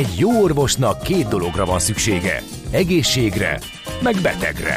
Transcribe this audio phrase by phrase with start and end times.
[0.00, 2.42] Egy jó orvosnak két dologra van szüksége.
[2.70, 3.60] Egészségre,
[4.02, 4.74] meg betegre.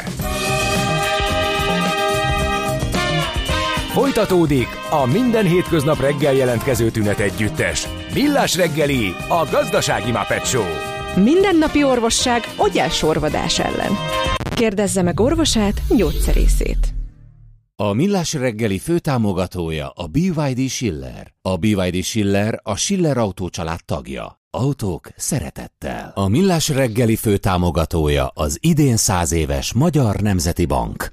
[3.92, 7.88] Folytatódik a minden hétköznap reggel jelentkező tünet együttes.
[8.14, 10.64] Millás reggeli, a gazdasági Muppet Show.
[11.22, 12.42] Mindennapi orvosság
[12.90, 13.92] sorvadás ellen.
[14.54, 16.94] Kérdezze meg orvosát, gyógyszerészét.
[17.76, 21.34] A Millás reggeli főtámogatója a BYD Schiller.
[21.42, 24.42] A BYD Schiller a Schiller Autó család tagja.
[24.54, 26.12] Autók szeretettel.
[26.14, 31.12] A Millás reggeli főtámogatója az idén száz éves Magyar Nemzeti Bank.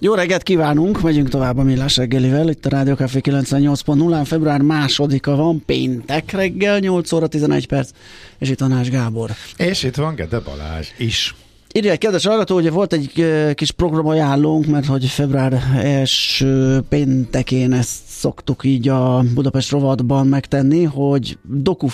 [0.00, 5.36] Jó reggelt kívánunk, megyünk tovább a Millás reggelivel, itt a Rádió Café 98.0-án, február másodika
[5.36, 7.90] van, péntek reggel, 8 óra 11 perc,
[8.38, 9.30] és itt a Nás Gábor.
[9.56, 11.34] És itt van Gede Balázs is.
[11.72, 13.24] Írja kedves hallgató, hogy volt egy
[13.54, 21.38] kis programajánlónk, mert hogy február első péntekén ezt szoktuk így a Budapest rovatban megtenni, hogy
[21.42, 21.86] Doku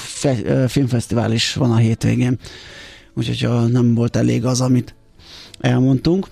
[0.66, 2.38] filmfesztivál is van a hétvégén.
[3.14, 4.94] Úgyhogy nem volt elég az, amit
[5.60, 6.26] elmondtunk,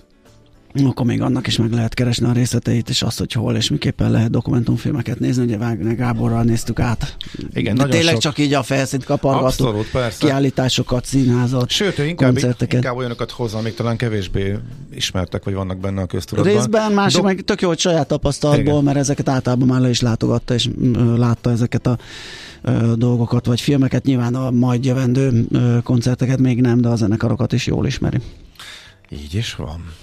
[0.73, 4.11] akkor még annak is meg lehet keresni a részleteit, és azt, hogy hol és miképpen
[4.11, 5.43] lehet dokumentumfilmeket nézni.
[5.43, 7.15] Ugye Wagner Gáborral néztük át.
[7.53, 8.21] Igen, De tényleg sok...
[8.21, 9.45] csak így a felszínt kapargató.
[9.45, 10.25] Abszolút, persze.
[10.25, 12.73] Kiállításokat, színházat, Sőt, ő inkább, koncerteket.
[12.73, 14.57] inkább olyanokat hozza, amik talán kevésbé
[14.93, 16.53] ismertek, vagy vannak benne a köztudatban.
[16.53, 17.27] Részben, másik Do...
[17.27, 18.83] meg tök jó, hogy saját tapasztalatból, Igen.
[18.83, 20.69] mert ezeket általában már le is látogatta, és
[21.15, 21.97] látta ezeket a
[22.95, 24.03] dolgokat, vagy filmeket.
[24.03, 25.47] Nyilván a majd jövendő
[25.83, 28.17] koncerteket még nem, de a zenekarokat is jól ismeri.
[29.09, 29.93] Így is van.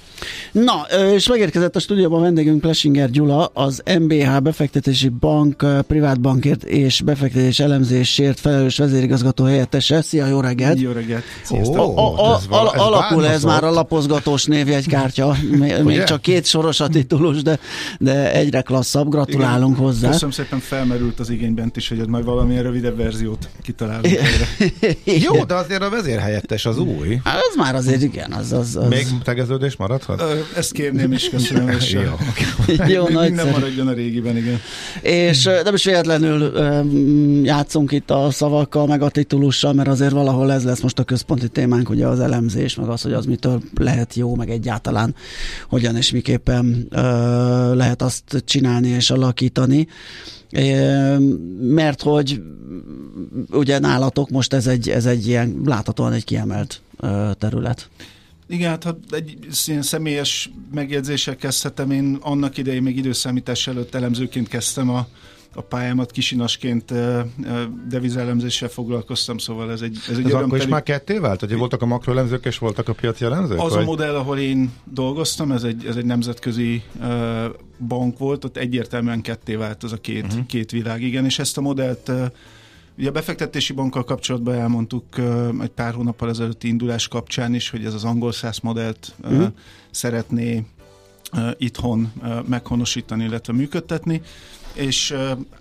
[0.52, 7.60] Na, és megérkezett a stúdióban vendégünk Plesinger Gyula, az MBH befektetési bank, privátbankért és befektetés
[7.60, 10.02] elemzésért felelős vezérigazgató helyettese.
[10.02, 10.80] Szia, jó reggelt!
[10.80, 11.22] Jó reggelt!
[11.48, 15.36] Oh, a, a, a, a, alakul ez már a lapozgatós névjegykártya.
[15.84, 17.58] Még csak két soros a titulus, de,
[17.98, 19.08] de egyre klasszabb.
[19.08, 20.10] Gratulálunk Igen, hozzá.
[20.10, 24.18] Köszönöm szépen, felmerült az igényt is, hogy majd valamilyen rövidebb verziót kitalálunk.
[25.04, 27.20] jó, de azért a vezérhelyettes az új.
[27.24, 28.32] Hát az már azért igen.
[28.32, 28.88] Az, az, az...
[28.88, 29.76] Még tegeződés
[30.08, 30.56] maradhat?
[30.56, 31.68] Ezt kérném is, köszönöm.
[31.78, 32.02] És jó,
[32.96, 34.60] jó Minden maradjon a régiben, igen.
[35.02, 36.52] És nem is véletlenül
[37.44, 41.48] játszunk itt a szavakkal, meg a titulussal, mert azért valahol ez lesz most a központi
[41.48, 45.14] témánk, ugye az elemzés, meg az, hogy az mitől lehet jó, meg egyáltalán
[45.68, 46.88] hogyan és miképpen
[47.74, 49.86] lehet azt csinálni és alakítani
[51.60, 52.42] mert hogy
[53.50, 56.80] ugye nálatok most ez egy, ez egy ilyen láthatóan egy kiemelt
[57.38, 57.88] terület.
[58.48, 64.48] Igen, hát ha egy ilyen személyes megjegyzéssel kezdhetem, én annak idején még időszámítás előtt elemzőként
[64.48, 65.06] kezdtem a,
[65.54, 66.92] a pályámat kisinasként
[67.88, 71.40] devizelemzéssel foglalkoztam, szóval ez egy, ez egy ez akkor is már ketté vált?
[71.40, 73.60] Hogy voltak a makroelemzők és voltak a piaci elemzők?
[73.60, 73.82] Az vagy?
[73.82, 76.82] a modell, ahol én dolgoztam, ez egy, ez egy nemzetközi
[77.78, 80.46] bank volt, ott egyértelműen ketté vált az a két, uh-huh.
[80.46, 82.10] két világ, igen, és ezt a modellt
[82.98, 85.04] Ugye a befektetési bankkal kapcsolatban elmondtuk
[85.60, 89.52] egy pár hónappal ezelőtti indulás kapcsán is, hogy ez az angol száz modellt uh, uh-huh.
[89.90, 90.64] szeretné
[91.56, 92.12] itthon
[92.46, 94.22] meghonosítani, illetve működtetni,
[94.72, 95.14] és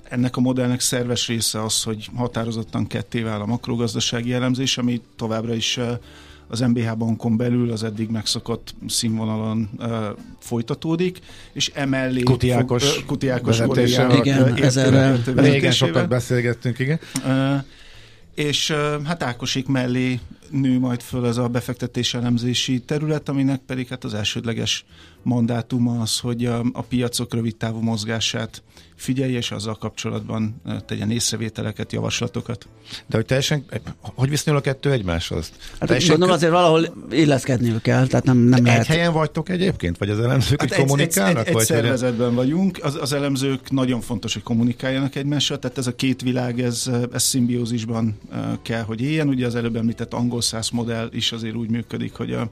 [0.03, 5.53] ennek a modellnek szerves része az, hogy határozottan ketté vál a makrogazdasági elemzés, ami továbbra
[5.53, 5.79] is
[6.47, 9.89] az MBH bankon belül az eddig megszokott színvonalon uh,
[10.39, 11.19] folytatódik,
[11.53, 13.59] és emellé Kutiákos, fog, uh, Kutiákos
[14.17, 16.99] igen, ezzel régen sokat beszélgettünk, igen.
[17.25, 17.63] Uh,
[18.35, 20.19] és uh, hát Ákosik mellé
[20.49, 24.85] nő majd föl ez a befektetés elemzési terület, aminek pedig hát az elsődleges
[25.27, 28.63] mandátuma az, hogy a, a piacok rövid távú mozgását
[28.95, 32.67] figyelj, és azzal kapcsolatban tegyen észrevételeket, javaslatokat.
[33.07, 33.65] De hogy teljesen,
[34.01, 35.51] hogy viszonyul a kettő egymáshoz?
[35.79, 38.85] Hát teljesen gondolom azért valahol illeszkedniük kell, tehát nem, nem egy lehet.
[38.85, 41.47] helyen vagytok egyébként, vagy az elemzők, hát egy, kommunikálnak?
[41.47, 45.87] Egy, egy, egy szervezetben vagyunk, az, az elemzők nagyon fontos, hogy kommunikáljanak egymással, tehát ez
[45.87, 48.19] a két világ, ez, ez szimbiózisban
[48.61, 49.27] kell, hogy éljen.
[49.27, 52.49] Ugye az előbb említett angol száz modell is azért úgy működik, hogy a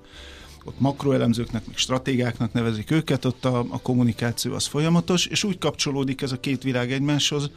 [0.65, 6.21] ott makroelemzőknek, meg stratégáknak nevezik őket, ott a, a kommunikáció az folyamatos, és úgy kapcsolódik
[6.21, 7.49] ez a két világ egymáshoz,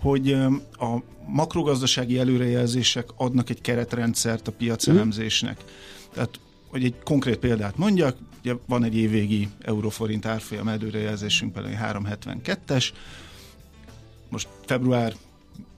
[0.00, 0.32] hogy
[0.72, 5.64] a makrogazdasági előrejelzések adnak egy keretrendszert a piacelemzésnek.
[6.12, 12.88] Tehát, hogy egy konkrét példát mondjak, ugye van egy évvégi euróforint árfolyam előrejelzésünk, például 372-es,
[14.28, 15.14] most február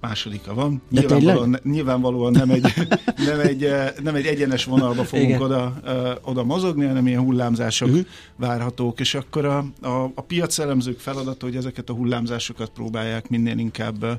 [0.00, 0.82] másodika van.
[0.88, 2.72] De nyilvánvalóan, nyilvánvalóan nem egy,
[3.28, 7.88] nem, egy, eh, nem egy egyenes vonalba fogunk oda, uh, oda mozogni, hanem ilyen hullámzások
[7.88, 8.06] uh-huh.
[8.36, 14.02] várhatók, és akkor a, a, a piacelemzők feladata, hogy ezeket a hullámzásokat próbálják minél inkább
[14.02, 14.10] uh,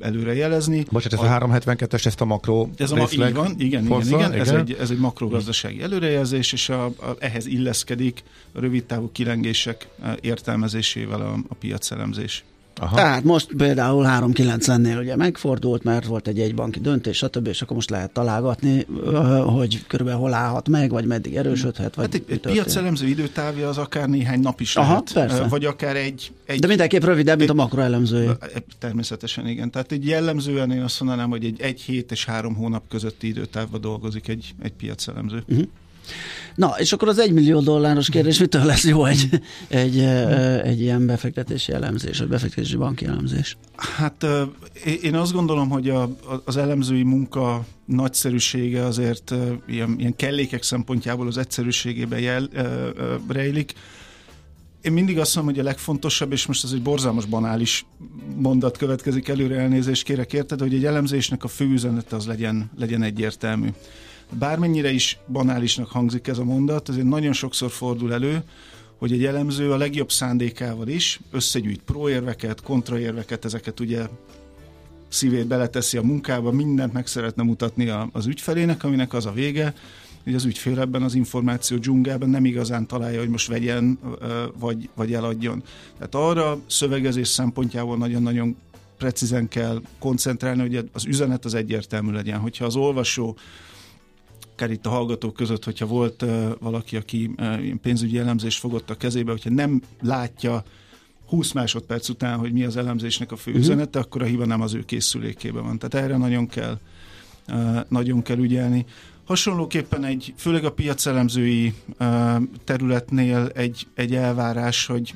[0.00, 0.84] előre jelezni.
[0.90, 4.06] Bocsát, ez a, a 372-es, ezt a makro ez a, így van, igen, igen, igen,
[4.06, 4.32] igen.
[4.32, 8.22] Ez, egy, ez egy makrogazdasági előrejelzés, és a, a, ehhez illeszkedik
[8.52, 9.88] a rövidtávú kilengések
[10.20, 12.44] értelmezésével a, a piacelemzés.
[12.80, 12.96] Aha.
[12.96, 17.46] Tehát most például 390-nél ugye megfordult, mert volt egy egybanki döntés, stb.
[17.46, 18.86] és akkor most lehet találgatni,
[19.44, 21.94] hogy körülbelül hol állhat meg, vagy meddig erősödhet.
[21.94, 25.12] Vagy hát egy, egy piacelemző időtávja az akár néhány nap is Aha, lehet.
[25.12, 25.42] Persze.
[25.42, 26.58] Vagy akár egy, egy...
[26.58, 28.36] De mindenképp rövidebb, mint a makroelemző.
[28.78, 29.70] Természetesen igen.
[29.70, 33.80] Tehát egy jellemzően én azt mondanám, hogy egy, egy hét és három hónap közötti időtávban
[33.80, 35.44] dolgozik egy, egy piacelemző.
[35.48, 35.66] Uh-huh.
[36.54, 39.28] Na, és akkor az egymillió dolláros kérdés, mitől lesz jó egy,
[39.68, 39.98] egy,
[40.62, 43.56] egy ilyen befektetési elemzés, vagy befektetési banki elemzés?
[43.76, 44.26] Hát
[45.02, 49.34] én azt gondolom, hogy a, az elemzői munka nagyszerűsége azért
[49.68, 52.48] ilyen, ilyen kellékek szempontjából az egyszerűségében jel,
[53.28, 53.72] rejlik.
[54.80, 57.86] Én mindig azt mondom, hogy a legfontosabb, és most ez egy borzalmas banális
[58.36, 63.02] mondat következik előre, elnézést kérek érted, hogy egy elemzésnek a fő üzenete az legyen, legyen
[63.02, 63.68] egyértelmű.
[64.30, 68.42] Bármennyire is banálisnak hangzik ez a mondat, azért nagyon sokszor fordul elő,
[68.98, 74.06] hogy egy elemző a legjobb szándékával is összegyűjt próérveket, kontraérveket, ezeket ugye
[75.08, 79.74] szívét beleteszi a munkába, mindent meg szeretne mutatni az ügyfelének, aminek az a vége,
[80.24, 83.98] hogy az ügyfél ebben az információ dzsungelben nem igazán találja, hogy most vegyen,
[84.58, 85.62] vagy, vagy eladjon.
[85.98, 88.56] Tehát arra szövegezés szempontjából nagyon-nagyon
[88.98, 92.38] precízen kell koncentrálni, hogy az üzenet az egyértelmű legyen.
[92.38, 93.36] Hogyha az olvasó
[94.56, 96.24] akár itt a hallgatók között, hogyha volt
[96.58, 97.30] valaki, aki
[97.82, 100.64] pénzügyi elemzést fogott a kezébe, hogyha nem látja
[101.28, 103.66] 20 másodperc után, hogy mi az elemzésnek a fő uh-huh.
[103.66, 105.78] üzenete, akkor a hiba nem az ő készülékében van.
[105.78, 106.78] Tehát erre nagyon kell,
[107.88, 108.84] nagyon kell ügyelni.
[109.24, 111.74] Hasonlóképpen egy, főleg a piacelemzői
[112.64, 115.14] területnél egy, egy elvárás, hogy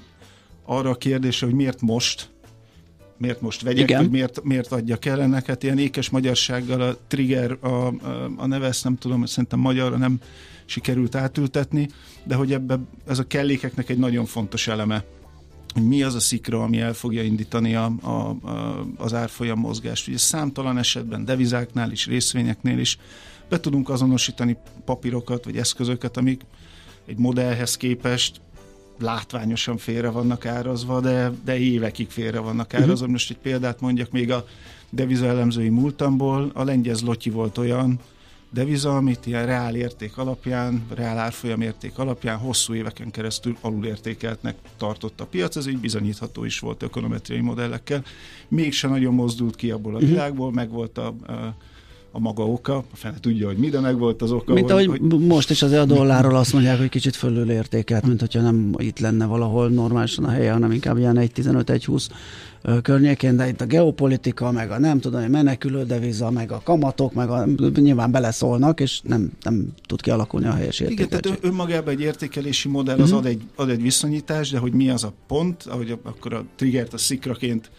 [0.64, 2.31] arra a kérdésre, hogy miért most,
[3.20, 4.00] miért most vegyek, Igen.
[4.00, 5.46] vagy miért, miért adjak el ennek.
[5.46, 9.96] Hát ilyen ékes magyarsággal a trigger, a, a, a neve, ezt nem tudom, szerintem magyarra
[9.96, 10.20] nem
[10.64, 11.88] sikerült átültetni,
[12.25, 15.05] de hogy ebbe ez a kellékeknek egy nagyon fontos eleme
[15.75, 20.08] hogy mi az a szikra, ami el fogja indítani a, a, a, az árfolyam mozgást.
[20.08, 22.99] Ugye számtalan esetben devizáknál is, részvényeknél is
[23.49, 26.43] be tudunk azonosítani papírokat vagy eszközöket, amik
[27.06, 28.40] egy modellhez képest
[29.00, 32.93] látványosan félre vannak árazva, de, de évekig félre vannak árazva.
[32.93, 33.11] Uh-huh.
[33.11, 34.47] Most egy példát mondjak még a
[34.91, 38.00] deviza elemzői múltamból, a lengyel zlotyi volt olyan
[38.50, 45.20] deviza, amit ilyen reál érték alapján, reál árfolyam érték alapján hosszú éveken keresztül alulértékeltnek tartott
[45.20, 48.05] a piac, ez így bizonyítható is volt ökonometriai modellekkel.
[48.49, 50.11] Mégse nagyon mozdult ki abból a uh-huh.
[50.11, 51.55] világból, meg volt a, a
[52.12, 54.53] a maga oka, a fene tudja, hogy minden meg volt az oka.
[54.53, 55.27] Mint hogy, ahogy hogy...
[55.27, 58.99] most is azért a dollárról azt mondják, hogy kicsit fölül értékelt, mint hogyha nem itt
[58.99, 62.09] lenne valahol normálisan a helye, hanem inkább ilyen 1.15-1.20
[62.83, 67.12] környékén, de itt a geopolitika, meg a nem tudom, a menekülő deviza, meg a kamatok,
[67.12, 71.19] meg a, nyilván beleszólnak, és nem, nem tud kialakulni a helyes értékeltség.
[71.19, 73.19] Igen, tehát önmagában egy értékelési modell az uh-huh.
[73.19, 76.93] ad, egy, ad egy viszonyítás, de hogy mi az a pont, ahogy akkor a triggert
[76.93, 77.71] a szikraként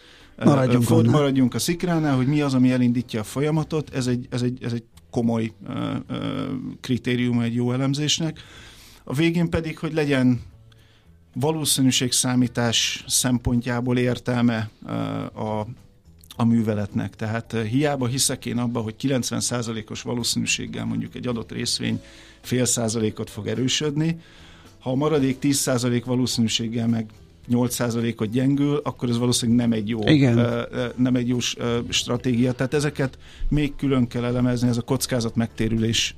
[0.46, 4.42] maradjunk, ford, maradjunk a szikránál, hogy mi az, ami elindítja a folyamatot, ez egy, ez
[4.42, 5.76] egy, ez egy komoly uh,
[6.10, 6.18] uh,
[6.82, 8.40] kritérium egy jó elemzésnek.
[9.04, 10.42] A végén pedig, hogy legyen
[11.34, 14.92] valószínűségszámítás szempontjából értelme uh,
[15.60, 15.68] a,
[16.36, 17.16] a műveletnek.
[17.16, 22.02] Tehát hiába hiszek én abba, hogy 90%-os valószínűséggel mondjuk egy adott részvény
[22.42, 24.20] fél százalékot fog erősödni,
[24.80, 27.06] ha a maradék 10% valószínűséggel meg
[27.50, 30.66] 8%-ot gyengül, akkor ez valószínűleg nem egy jó, Igen.
[30.96, 31.38] nem egy jó
[31.90, 32.52] stratégia.
[32.52, 33.18] Tehát ezeket
[33.50, 36.16] még külön kell elemezni, ez a kockázat megtérülés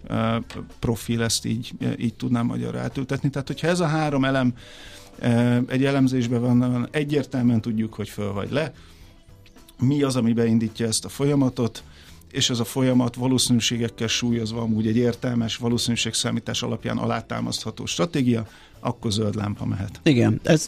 [0.79, 3.29] profil, ezt így, így tudnám magyarra átültetni.
[3.29, 4.53] Tehát, hogyha ez a három elem
[5.67, 8.73] egy elemzésben van, egyértelműen tudjuk, hogy föl vagy le,
[9.79, 11.83] mi az, ami beindítja ezt a folyamatot,
[12.31, 18.47] és ez a folyamat valószínűségekkel súlyozva amúgy egy értelmes valószínűségszámítás alapján alátámasztható stratégia,
[18.83, 19.99] akkor zöld lámpa mehet.
[20.03, 20.67] Igen, ez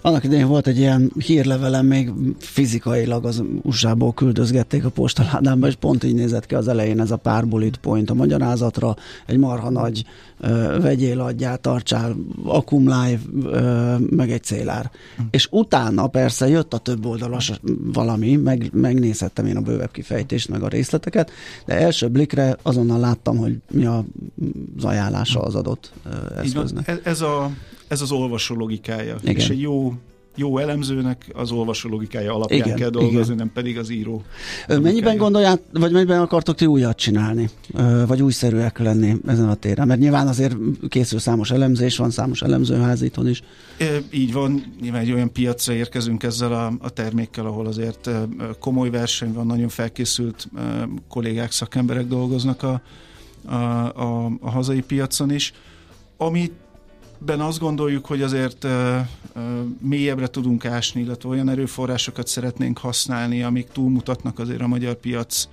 [0.00, 6.04] annak idején volt egy ilyen hírlevelem, még fizikailag az USA-ból küldözgették a postaládámba, és pont
[6.04, 8.96] így nézett ki az elején ez a pár bullet point a magyarázatra,
[9.26, 10.04] egy marha nagy
[10.80, 14.90] vegyél adjál, tartsál, akkumulálj, ö, meg egy célár.
[15.16, 15.22] Hm.
[15.30, 17.52] És utána persze jött a több oldalas
[17.92, 21.30] valami, meg, megnézhettem én a bővebb kifejtést, meg a részleteket,
[21.66, 24.04] de első blikre azonnal láttam, hogy mi a,
[24.76, 25.92] az ajánlása az adott
[26.36, 26.88] eszköznek.
[26.88, 27.50] Ez, ez, a,
[27.88, 29.16] ez az olvasó logikája.
[29.22, 29.36] Igen.
[29.36, 29.94] És egy jó
[30.36, 33.36] jó elemzőnek az olvasó logikája alapján igen, kell dolgozni, igen.
[33.36, 34.22] nem pedig az író.
[34.68, 37.50] Mennyiben gondolják, vagy mennyiben akartok ti újat csinálni,
[38.06, 39.86] vagy újszerűek lenni ezen a téren?
[39.86, 40.56] Mert nyilván azért
[40.88, 43.42] készül számos elemzés, van számos elemzőházítón is.
[44.10, 48.10] Így van, nyilván egy olyan piacra érkezünk ezzel a, a termékkel, ahol azért
[48.58, 50.48] komoly verseny van, nagyon felkészült
[51.08, 52.82] kollégák, szakemberek dolgoznak a,
[53.44, 55.52] a, a, a hazai piacon is.
[56.16, 56.52] Amit
[57.24, 58.98] Ben azt gondoljuk, hogy azért uh,
[59.80, 65.48] mélyebbre tudunk ásni, illetve olyan erőforrásokat szeretnénk használni, amik túlmutatnak azért a magyar piac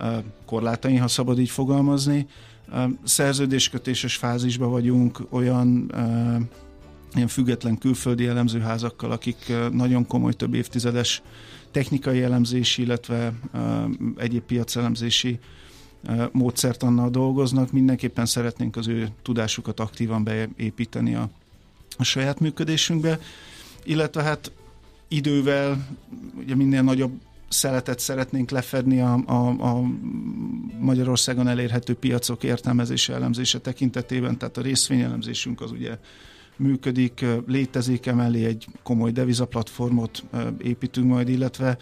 [0.00, 2.26] uh, korlátain, ha szabad így fogalmazni.
[3.04, 6.40] Szerződéskötéses fázisban vagyunk olyan uh,
[7.14, 11.22] ilyen független külföldi elemzőházakkal, akik nagyon komoly több évtizedes
[11.70, 13.32] technikai elemzési, illetve
[14.16, 15.38] egyéb piacelemzési
[16.32, 21.30] módszertannal dolgoznak, mindenképpen szeretnénk az ő tudásukat aktívan beépíteni a,
[21.96, 23.18] a saját működésünkbe,
[23.84, 24.52] illetve hát
[25.08, 25.86] idővel
[26.38, 27.12] ugye minél nagyobb
[27.48, 29.82] szeletet szeretnénk lefedni a, a, a
[30.78, 35.98] Magyarországon elérhető piacok értelmezése, elemzése tekintetében, tehát a részvényelemzésünk az ugye
[36.56, 40.24] működik, létezik, emellé egy komoly devizaplatformot
[40.62, 41.78] építünk majd, illetve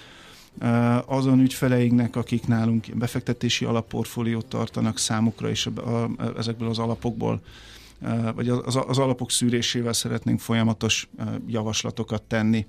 [1.06, 5.68] azon ügyfeleinknek, akik nálunk befektetési alapportfóliót tartanak számukra, és
[6.36, 7.40] ezekből az alapokból
[8.34, 11.08] vagy az, az alapok szűrésével szeretnénk folyamatos
[11.46, 12.66] javaslatokat tenni,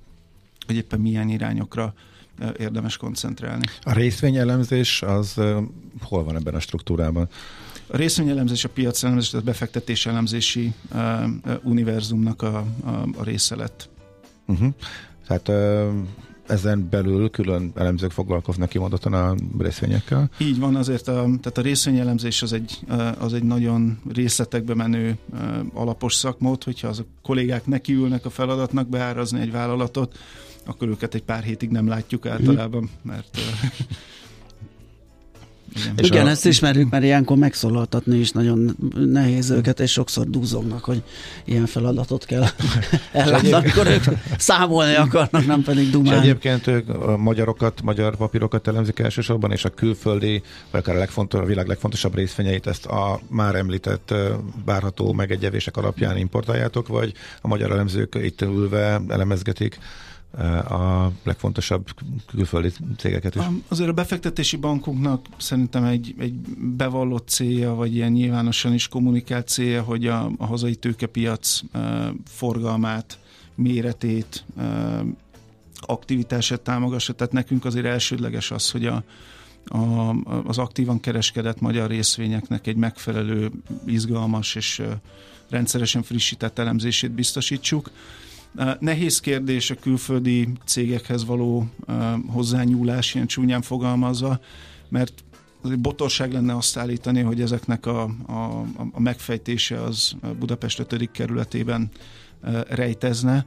[0.66, 1.94] hogy éppen milyen irányokra
[2.58, 3.66] érdemes koncentrálni.
[3.84, 5.34] A részvényelemzés az
[6.02, 7.30] hol van ebben a struktúrában?
[7.88, 10.74] A részvényelemzés, a piacelemzés, tehát befektetés elemzési
[11.64, 13.90] univerzumnak a, a, a része lett.
[14.46, 14.74] Uh-huh.
[15.28, 15.52] Tehát
[16.48, 20.30] ezen belül külön elemzők foglalkoznak kimondottan a részvényekkel?
[20.38, 22.80] Így van, azért a, tehát a részvényelemzés az egy,
[23.20, 25.18] az egy nagyon részletekbe menő
[25.74, 30.18] alapos szakmód, hogyha az a kollégák nekiülnek a feladatnak beárazni egy vállalatot,
[30.66, 33.38] akkor őket egy pár hétig nem látjuk általában, mert
[35.76, 36.30] igen, Igen a...
[36.30, 41.04] ezt ismerjük, mert ilyenkor megszólaltatni is nagyon nehéz őket, és sokszor dúzognak, hogy
[41.46, 42.44] ilyen feladatot kell
[43.12, 44.04] ellátni, amikor ők
[44.38, 46.18] számolni akarnak, nem pedig dumálni.
[46.18, 50.42] És egyébként ők a magyarokat, magyar papírokat elemzik elsősorban, és a külföldi,
[50.72, 54.14] vagy akár a, legfontos, a világ legfontosabb részvényeit ezt a már említett
[54.66, 59.80] bárható megegyevések alapján importáljátok, vagy a magyar elemzők itt ülve elemezgetik
[60.70, 61.88] a legfontosabb
[62.26, 63.42] külföldi cégeket is.
[63.68, 69.82] Azért a befektetési bankunknak szerintem egy, egy bevallott célja, vagy ilyen nyilvánosan is kommunikált célja,
[69.82, 71.62] hogy a, a hazai tőkepiac
[72.26, 73.20] forgalmát,
[73.56, 74.46] méretét,
[75.80, 77.14] aktivitását támogassa.
[77.14, 79.04] Tehát nekünk azért elsődleges az, hogy a,
[79.66, 80.10] a,
[80.46, 83.52] az aktívan kereskedett magyar részvényeknek egy megfelelő,
[83.86, 84.82] izgalmas és
[85.50, 87.92] rendszeresen frissített elemzését biztosítsuk.
[88.80, 91.68] Nehéz kérdés a külföldi cégekhez való
[92.28, 94.40] hozzányúlás, ilyen csúnyán fogalmazva,
[94.90, 95.24] mert
[95.82, 101.12] botorság lenne azt állítani, hogy ezeknek a, a, a megfejtése az Budapest 5.
[101.12, 101.90] kerületében
[102.68, 103.46] rejtezne.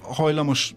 [0.00, 0.74] Hajlamos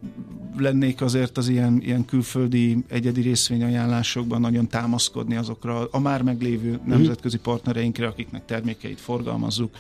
[0.58, 6.90] lennék azért az ilyen, ilyen külföldi egyedi részvényajánlásokban nagyon támaszkodni azokra a már meglévő mhm.
[6.90, 9.76] nemzetközi partnereinkre, akiknek termékeit forgalmazzuk,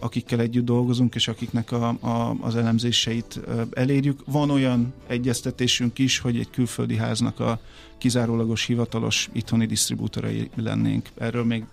[0.00, 3.40] akikkel együtt dolgozunk, és akiknek a, a, az elemzéseit
[3.72, 4.20] elérjük.
[4.26, 7.60] Van olyan egyeztetésünk is, hogy egy külföldi háznak a
[7.98, 11.08] kizárólagos hivatalos itthoni disztribútorai lennénk.
[11.18, 11.64] Erről még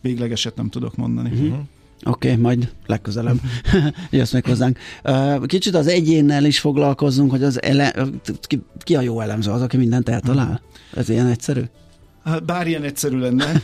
[0.00, 1.30] véglegeset nem tudok mondani.
[1.30, 1.58] Uh-huh.
[2.06, 3.40] Oké, okay, majd legközelebb
[4.10, 4.78] jössz meg hozzánk.
[5.46, 9.76] Kicsit az egyénnel is foglalkozzunk, hogy az ele- ki, ki a jó elemző, az, aki
[9.76, 10.60] mindent eltalál?
[10.94, 11.62] Ez ilyen egyszerű?
[12.24, 13.62] Hát bár ilyen egyszerű lenne,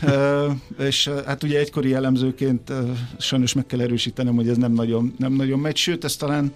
[0.79, 2.73] és hát ugye egykori elemzőként
[3.19, 6.55] sajnos meg kell erősítenem, hogy ez nem nagyon, nem nagyon megy, sőt, ez talán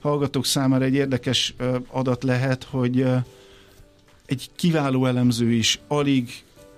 [0.00, 1.54] hallgatók számára egy érdekes
[1.90, 3.06] adat lehet, hogy
[4.26, 6.30] egy kiváló elemző is alig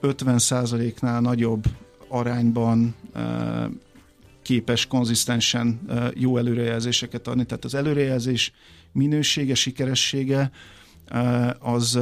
[0.03, 1.65] 50%-nál nagyobb
[2.09, 2.95] arányban
[4.43, 5.81] képes konzisztensen
[6.15, 7.45] jó előrejelzéseket adni.
[7.45, 8.53] Tehát az előrejelzés
[8.93, 10.51] minősége, sikeressége
[11.59, 11.99] az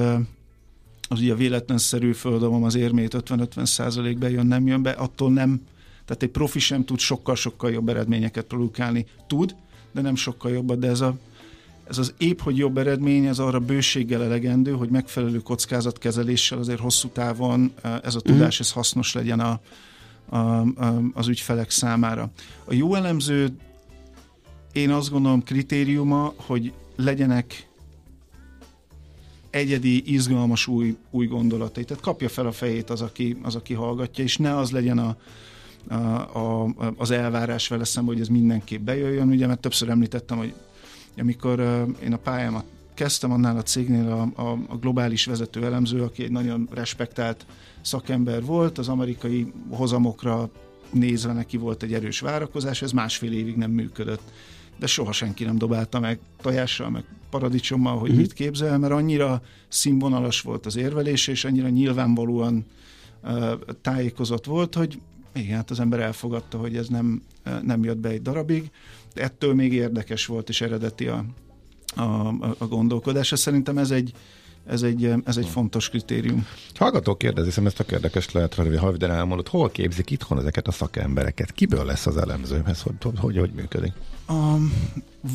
[1.09, 5.61] az ugye a véletlenszerű földobom az érmét 50-50 százalék bejön, nem jön be, attól nem,
[6.04, 9.06] tehát egy profi sem tud sokkal-sokkal jobb eredményeket produkálni.
[9.26, 9.54] Tud,
[9.92, 11.14] de nem sokkal jobbat, de ez, a,
[11.88, 17.09] ez az épp, hogy jobb eredmény, ez arra bőséggel elegendő, hogy megfelelő kockázatkezeléssel azért hosszú
[17.09, 18.32] távon eh, ez a mhm.
[18.32, 19.61] tudás, ez hasznos legyen a,
[20.28, 22.30] a, a, az ügyfelek számára.
[22.64, 23.56] A jó elemző
[24.73, 27.68] én azt gondolom kritériuma, hogy legyenek
[29.52, 31.85] egyedi, izgalmas új, új gondolatai.
[31.85, 35.16] Tehát kapja fel a fejét az, aki, az, aki hallgatja, és ne az legyen a,
[35.88, 40.54] a, a, az elvárás vele szemben, hogy ez mindenképp bejöjjön, ugye, mert többször említettem, hogy
[41.18, 41.61] amikor
[42.04, 46.30] én a pályámat kezdtem annál a cégnél a, a, a globális vezető elemző, aki egy
[46.30, 47.47] nagyon respektált
[47.80, 50.50] szakember volt, az amerikai hozamokra
[50.90, 54.23] nézve neki volt egy erős várakozás, ez másfél évig nem működött
[54.79, 58.17] de soha senki nem dobálta meg tojással, meg paradicsommal, hogy uh-huh.
[58.17, 62.64] mit képzel, mert annyira színvonalas volt az érvelés, és annyira nyilvánvalóan
[63.23, 65.00] uh, tájékozott volt, hogy
[65.35, 67.23] igen, hát az ember elfogadta, hogy ez nem,
[67.62, 68.71] nem jött be egy darabig,
[69.14, 71.25] de ettől még érdekes volt és eredeti a,
[71.95, 73.33] a, a gondolkodás.
[73.35, 74.12] Szerintem ez egy,
[74.66, 76.47] ez egy, ez egy fontos kritérium.
[76.75, 80.73] Hallgató kérdezi, hiszem ezt a érdekes lehet, hogy Haviden elmondott, hol képzik itthon ezeket a
[80.73, 81.52] szakembereket?
[81.52, 82.62] Kiből lesz az elemző?
[82.66, 83.92] Ez hogy, hogy, hogy, hogy működik?
[84.28, 84.73] Um,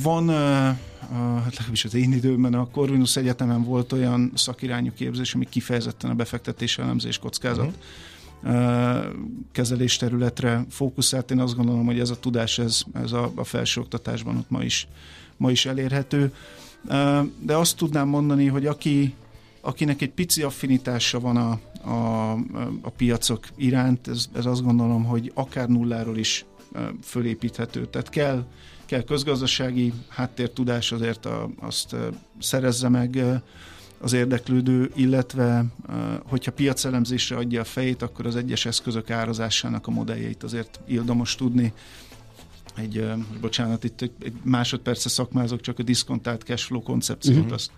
[0.04, 0.36] van, uh,
[1.50, 6.78] legalábbis az én időmben a Corvinus Egyetemen volt olyan szakirányú képzés, ami kifejezetten a befektetés
[6.78, 7.76] elemzés kockázat uh-huh
[9.52, 11.32] kezelés területre fókuszált.
[11.32, 14.88] Én azt gondolom, hogy ez a tudás, ez, ez a, a felsőoktatásban ott ma is,
[15.38, 16.34] ma is elérhető.
[17.40, 19.14] De azt tudnám mondani, hogy aki,
[19.62, 22.32] akinek egy pici affinitása van a, a,
[22.82, 26.46] a piacok iránt, ez, ez azt gondolom, hogy akár nulláról is
[27.04, 27.86] fölépíthető.
[27.86, 28.46] Tehát kell,
[28.86, 31.96] kell közgazdasági háttértudás, azért a, azt
[32.40, 33.24] szerezze meg
[34.00, 35.66] az érdeklődő, illetve
[36.26, 41.74] hogyha piacelemzésre adja a fejét, akkor az egyes eszközök árazásának a modelljeit azért ildomos tudni.
[42.78, 43.06] Egy,
[43.42, 47.54] bocsánat, itt egy, egy másodperce szakmázok, csak a diszkontált cashflow koncepciót, uh-huh.
[47.54, 47.72] azt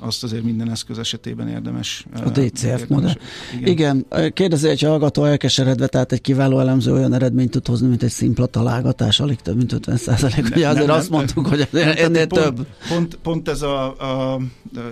[0.00, 2.06] azt azért minden eszköz esetében érdemes.
[2.24, 3.14] A DCF modell.
[3.58, 3.68] Igen.
[3.68, 8.10] Igen, kérdezi egy hallgató elkeseredve, tehát egy kiváló elemző olyan eredményt tud hozni, mint egy
[8.10, 10.46] szimpla találgatás, alig több, mint 50 százalék.
[10.54, 12.66] Ugye azért nem, azt mondtuk, hogy ennél pont, több.
[12.88, 14.40] Pont, pont ez a, a,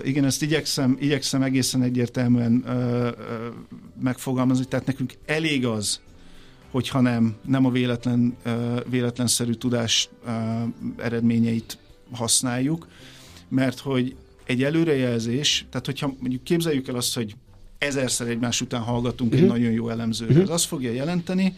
[0.05, 3.11] igen, ezt igyekszem, igyekszem egészen egyértelműen ö, ö,
[4.03, 6.01] megfogalmazni, tehát nekünk elég az,
[6.71, 8.37] hogyha nem, nem a véletlen,
[8.91, 10.09] véletlenszerű tudás
[10.97, 11.79] eredményeit
[12.13, 12.89] használjuk,
[13.49, 17.35] mert hogy egy előrejelzés, tehát hogyha mondjuk képzeljük el azt, hogy
[17.79, 19.47] ezerszer egymás után hallgatunk uh-huh.
[19.47, 19.59] egy mhm.
[19.59, 20.49] nagyon jó elemzőre, uh-huh.
[20.49, 21.57] az azt fogja jelenteni,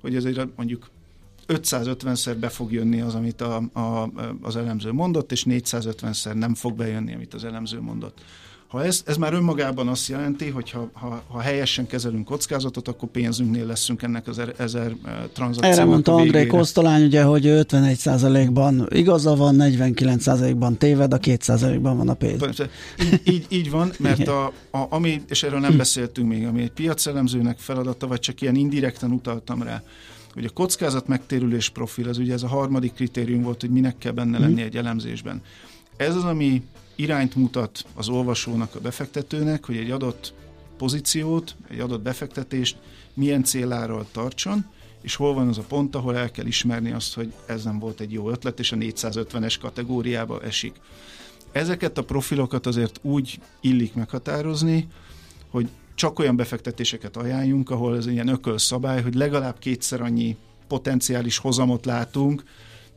[0.00, 0.90] hogy azért mondjuk
[1.48, 4.10] 550-szer be fog jönni az, amit a, a,
[4.42, 8.20] az elemző mondott, és 450-szer nem fog bejönni, amit az elemző mondott.
[8.70, 13.08] Ha ez, ez már önmagában azt jelenti, hogy ha, ha, ha helyesen kezelünk kockázatot, akkor
[13.08, 18.86] pénzünknél leszünk ennek az er, ezer eh, tranzakciónak Erre mondta André Kosztolány, ugye, hogy 51%-ban
[18.90, 22.42] igaza van, 49%-ban téved, a 2%-ban van a pénz.
[23.00, 26.72] Így, így, így van, mert a, a, ami, és erről nem beszéltünk még, ami egy
[26.72, 29.82] piacelemzőnek feladata, vagy csak ilyen indirekten utaltam rá,
[30.34, 34.12] hogy a kockázat megtérülés profil, ez ugye ez a harmadik kritérium volt, hogy minek kell
[34.12, 35.42] benne lenni egy elemzésben.
[35.96, 36.62] Ez az, ami
[37.00, 40.34] irányt mutat az olvasónak, a befektetőnek, hogy egy adott
[40.76, 42.76] pozíciót, egy adott befektetést
[43.14, 44.66] milyen céláról tartson,
[45.02, 48.00] és hol van az a pont, ahol el kell ismerni azt, hogy ez nem volt
[48.00, 50.80] egy jó ötlet, és a 450-es kategóriába esik.
[51.52, 54.88] Ezeket a profilokat azért úgy illik meghatározni,
[55.50, 60.36] hogy csak olyan befektetéseket ajánljunk, ahol ez ilyen ökölszabály, hogy legalább kétszer annyi
[60.68, 62.42] potenciális hozamot látunk,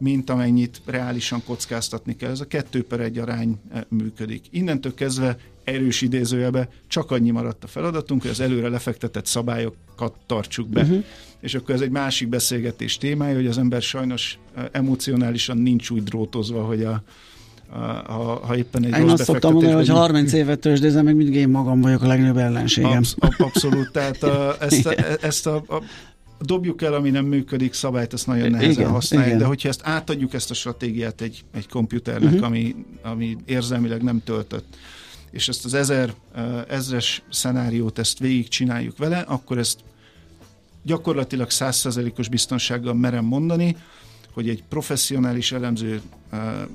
[0.04, 2.32] mint amennyit reálisan kockáztatni kell.
[2.32, 4.46] Ez a kettő per egy arány eh, működik.
[4.50, 10.68] Innentől kezdve erős idézőjelbe csak annyi maradt a feladatunk, hogy az előre lefektetett szabályokat tartsuk
[10.68, 10.82] be.
[10.82, 11.04] Uh-huh.
[11.40, 16.04] És akkor ez egy másik beszélgetés témája, hogy az ember sajnos eh, emocionálisan nincs úgy
[16.04, 17.04] drótozva, hogy a,
[18.06, 21.50] ha, ha éppen egy Én azt szoktam mondani, hogy 30 évet tőzsdézem, meg mindig én
[21.50, 22.98] magam vagyok a legnagyobb ellenségem.
[22.98, 24.94] Absz- abszolút, tehát a, ezt, a,
[25.28, 25.82] ezt a, a
[26.40, 29.42] dobjuk el, ami nem működik, szabályt ezt nagyon nehezen igen, használják, igen.
[29.42, 32.46] de hogyha ezt átadjuk ezt a stratégiát egy, egy komputernek, uh-huh.
[32.46, 34.76] ami, ami érzelmileg nem töltött,
[35.32, 36.14] és ezt az ezer,
[36.68, 39.80] ezres szenáriót, ezt végig csináljuk vele, akkor ezt
[40.84, 43.78] gyakorlatilag százszerzelékos biztonsággal merem mondani,
[44.34, 46.02] hogy egy professzionális elemző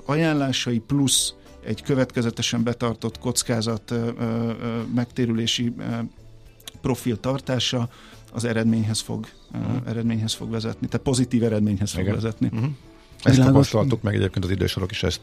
[0.05, 3.95] ajánlásai plusz egy következetesen betartott kockázat
[4.95, 5.73] megtérülési
[6.81, 7.89] profil tartása
[8.33, 9.77] az eredményhez fog, uh-huh.
[9.87, 12.15] eredményhez fog vezetni, tehát pozitív eredményhez fog Igen.
[12.15, 12.49] vezetni.
[12.53, 12.69] Uh-huh.
[13.23, 13.53] Ezt Világos.
[13.53, 15.21] tapasztaltuk meg egyébként az idősorok is, ezt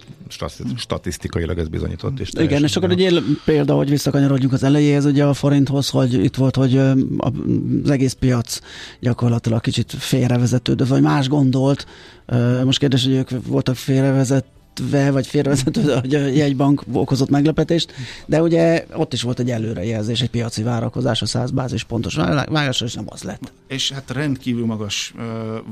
[0.75, 2.19] statisztikailag ez bizonyított.
[2.19, 6.13] És Igen, és akkor egy él, példa, hogy visszakanyarodjunk az elejéhez, ugye a forinthoz, hogy
[6.13, 8.59] itt volt, hogy az egész piac
[8.99, 11.85] gyakorlatilag kicsit félrevezetődött, vagy más gondolt.
[12.63, 17.93] Most kérdés, hogy ők voltak félrevezet, félrevezetve, vagy félrevezetve, hogy a jegybank okozott meglepetést,
[18.25, 22.85] de ugye ott is volt egy előrejelzés, egy piaci várakozás a 100 bázis pontos vágásra,
[22.85, 23.51] és nem az lett.
[23.67, 25.13] És hát rendkívül magas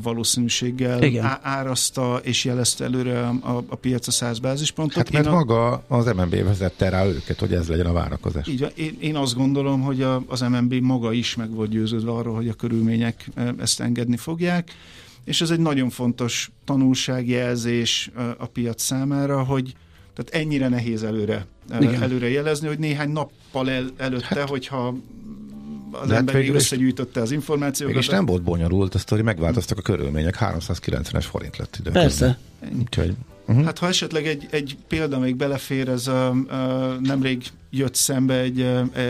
[0.04, 1.38] valószínűséggel Igen.
[1.42, 4.96] árazta és jelezte előre a, a piac a 100 bázispontot.
[4.96, 8.48] Hát mert én maga az MNB vezette rá őket, hogy ez legyen a várakozás.
[8.48, 12.36] Így, én, én azt gondolom, hogy a, az MNB maga is meg volt győződve arról,
[12.36, 14.72] hogy a körülmények ezt engedni fogják
[15.26, 19.74] és ez egy nagyon fontos tanulságjelzés a piac számára, hogy
[20.14, 21.46] tehát ennyire nehéz előre,
[21.80, 22.02] Igen.
[22.02, 24.96] előre jelezni, hogy néhány nappal el, előtte, hát, hogyha
[25.92, 27.98] az De ember hát összegyűjtötte az információkat.
[27.98, 31.92] És nem volt bonyolult, azt, hogy megváltoztak a körülmények, 390-es forint lett idő.
[31.92, 32.38] Persze.
[32.80, 33.14] Úgyhogy,
[33.48, 33.66] uh-huh.
[33.66, 36.36] Hát ha esetleg egy, egy példa még belefér, ez a, a,
[37.02, 38.68] nemrég jött szembe egy,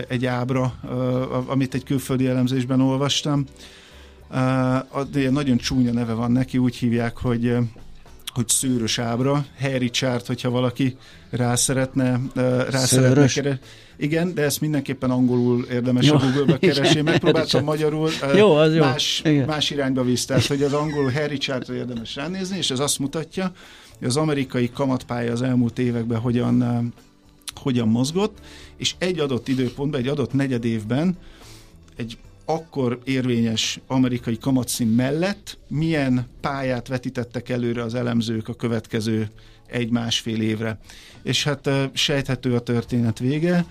[0.08, 3.46] egy ábra, a, amit egy külföldi elemzésben olvastam,
[5.12, 7.58] de nagyon csúnya neve van neki, úgy hívják, hogy
[8.34, 10.98] hogy szőrös ábra, Harry Chart, hogyha valaki
[11.30, 12.20] rá szeretne,
[12.70, 13.60] rá szeretne keresni.
[13.98, 16.16] Igen, de ezt mindenképpen angolul érdemes jó.
[16.16, 17.02] a Google-be keresni.
[17.02, 18.80] Megpróbáltam magyarul, jó, az jó.
[18.82, 23.00] Más, más irányba visz, tehát hogy az angol Harry chart érdemes ránézni, és ez azt
[23.00, 23.52] mutatja,
[23.98, 26.94] hogy az amerikai kamatpálya az elmúlt években hogyan,
[27.56, 28.38] hogyan mozgott,
[28.78, 31.18] és egy adott időpontban, egy adott negyed évben
[31.96, 39.30] egy akkor érvényes amerikai kamatszín mellett milyen pályát vetítettek előre az elemzők a következő
[39.68, 40.80] egy-másfél évre.
[41.24, 43.66] És hát sejthető a történet vége,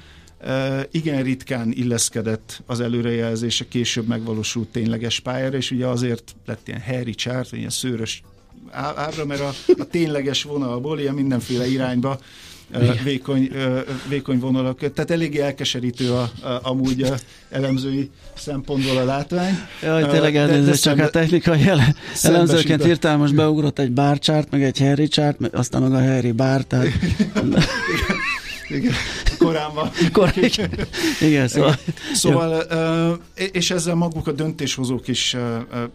[0.91, 7.15] igen ritkán illeszkedett az előrejelzése később megvalósult tényleges pályára, és ugye azért lett ilyen Harry
[7.15, 8.23] chart, ilyen szőrös
[8.71, 12.19] ábra, mert a, a tényleges vonalból ilyen mindenféle irányba
[13.05, 13.51] vékony,
[14.09, 14.79] vékony vonalak.
[14.79, 17.15] Tehát eléggé elkeserítő a, a, amúgy a
[17.51, 19.59] elemzői szempontból a látvány.
[19.83, 24.79] Jaj, tényleg elnézést, csak a technikai ele, elemzőként hirtelen most beugrott egy bárcsárt, meg egy
[24.79, 26.89] Harry chart, meg aztán meg a Harry bár, tehát...
[28.69, 28.93] Igen,
[29.39, 29.91] korán van.
[30.13, 30.71] Kor, igen,
[31.21, 31.75] igen, szóval.
[32.15, 32.63] Szóval,
[33.53, 35.37] és ezzel maguk a döntéshozók is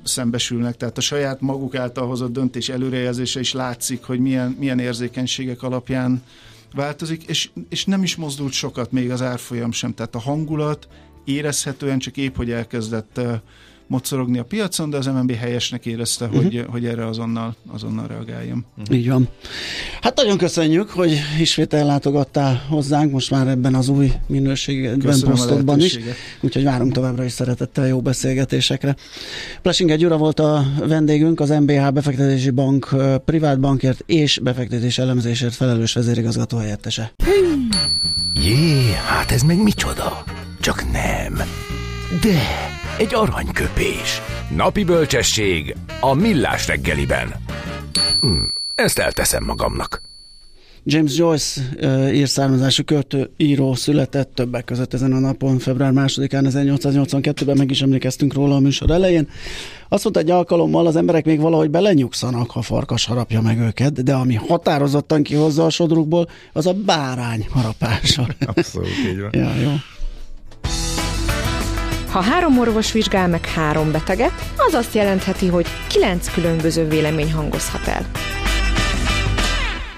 [0.04, 5.64] szembesülnek, tehát a saját maguk által hozott döntés előrejelzése is látszik, hogy milyen, milyen érzékenységek
[5.64, 6.24] alapján
[6.74, 10.88] változik, és, és nem is mozdult sokat még az árfolyam sem, tehát a hangulat
[11.26, 13.20] érezhetően csak épp, hogy elkezdett
[13.88, 16.44] mocorogni a piacon, de az MNB helyesnek érezte, uh-huh.
[16.44, 18.66] hogy, hogy erre azonnal, azonnal reagáljon.
[18.78, 18.98] Uh-huh.
[18.98, 19.28] Így van.
[20.02, 26.00] Hát nagyon köszönjük, hogy ismét ellátogattál hozzánk, most már ebben az új minőségben posztokban is,
[26.42, 28.96] úgyhogy várunk továbbra is szeretettel jó beszélgetésekre.
[29.62, 32.96] Plesinger Gyura volt a vendégünk, az MBH befektetési bank
[33.26, 37.14] privát bankért és befektetés elemzésért felelős vezérigazgató helyettese.
[38.44, 40.24] Jé, hát ez meg micsoda?
[40.60, 41.42] Csak nem.
[42.22, 44.22] De egy aranyköpés.
[44.56, 47.34] Napi bölcsesség a millás reggeliben.
[48.22, 48.44] Hm,
[48.76, 50.02] ezt elteszem magamnak.
[50.84, 57.58] James Joyce uh, írszármazású költő író született többek között ezen a napon, február 2-án 1882-ben
[57.58, 59.30] meg is emlékeztünk róla a műsor elején.
[59.90, 64.14] Azt mondta egy alkalommal, az emberek még valahogy belenyugszanak, ha farkas harapja meg őket, de
[64.14, 68.28] ami határozottan kihozza a sodrukból, az a bárány harapása.
[68.46, 69.30] Abszolút, így van.
[69.32, 69.72] ja, jó.
[72.10, 77.88] Ha három orvos vizsgál meg három beteget, az azt jelentheti, hogy kilenc különböző vélemény hangozhat
[77.88, 78.06] el.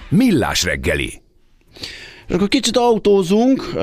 [0.10, 1.22] Millás reggeli
[2.30, 3.74] és akkor kicsit autózunk,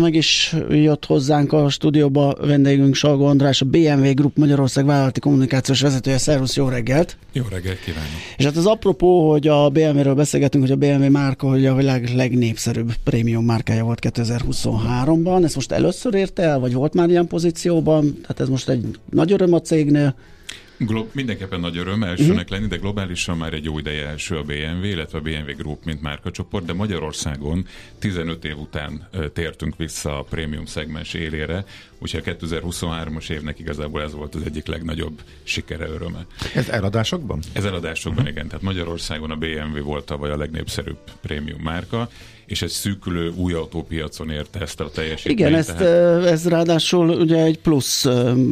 [0.00, 5.80] meg is jött hozzánk a stúdióba vendégünk Salgó András, a BMW Group Magyarország vállalati kommunikációs
[5.80, 6.18] vezetője.
[6.18, 7.16] Szervusz, jó reggelt!
[7.32, 8.10] Jó reggelt kívánok!
[8.36, 12.10] És hát az apropó, hogy a BMW-ről beszélgetünk, hogy a BMW márka, hogy a világ
[12.14, 15.44] legnépszerűbb prémium márkája volt 2023-ban.
[15.44, 18.18] Ezt most először érte el, vagy volt már ilyen pozícióban?
[18.20, 20.14] Tehát ez most egy nagy öröm a cégnél.
[20.78, 22.50] Glo- mindenképpen nagy öröm elsőnek uh-huh.
[22.50, 26.02] lenni, de globálisan már egy jó ideje első a BMW, illetve a BMW Group, mint
[26.02, 27.66] márkacsoport, de Magyarországon
[27.98, 31.64] 15 év után tértünk vissza a prémium szegmens élére,
[31.98, 36.26] úgyhogy a 2023-as évnek igazából ez volt az egyik legnagyobb sikere, öröme.
[36.54, 37.40] Ez eladásokban?
[37.52, 38.36] Ez eladásokban, uh-huh.
[38.36, 38.48] igen.
[38.48, 42.08] Tehát Magyarországon a BMW volt tavaly a legnépszerűbb prémium márka,
[42.46, 45.38] és egy szűkülő új autópiacon érte ezt a teljesítményt.
[45.38, 46.24] Igen, ezt, tehát...
[46.24, 48.08] ez ráadásul ugye egy plusz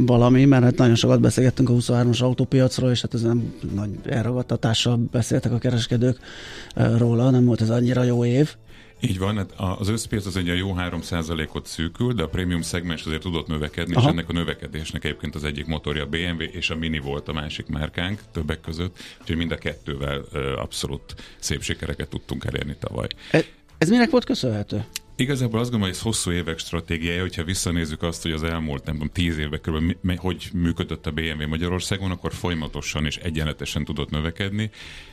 [0.06, 4.96] valami, mert hát nagyon sokat beszélgettünk a 23-as autópiacról, és hát ez nem nagy elragadtatással
[5.10, 6.18] beszéltek a kereskedők
[6.96, 8.54] róla, nem volt ez annyira jó év.
[9.04, 13.04] Így van, hát az összpiac az egy a jó 3%-ot szűkül, de a prémium szegmens
[13.04, 14.04] azért tudott növekedni, Aha.
[14.04, 17.32] és ennek a növekedésnek egyébként az egyik motorja a BMW, és a Mini volt a
[17.32, 20.24] másik márkánk többek között, úgyhogy mind a kettővel
[20.56, 23.06] abszolút szép sikereket tudtunk elérni tavaly.
[23.30, 23.44] E-
[23.82, 24.84] ez minek volt köszönhető?
[25.16, 28.94] Igazából azt gondolom, hogy ez hosszú évek stratégiája, hogyha visszanézzük azt, hogy az elmúlt, nem
[28.94, 34.70] tudom, tíz évben körülbelül hogy működött a BMW Magyarországon, akkor folyamatosan és egyenletesen tudott növekedni,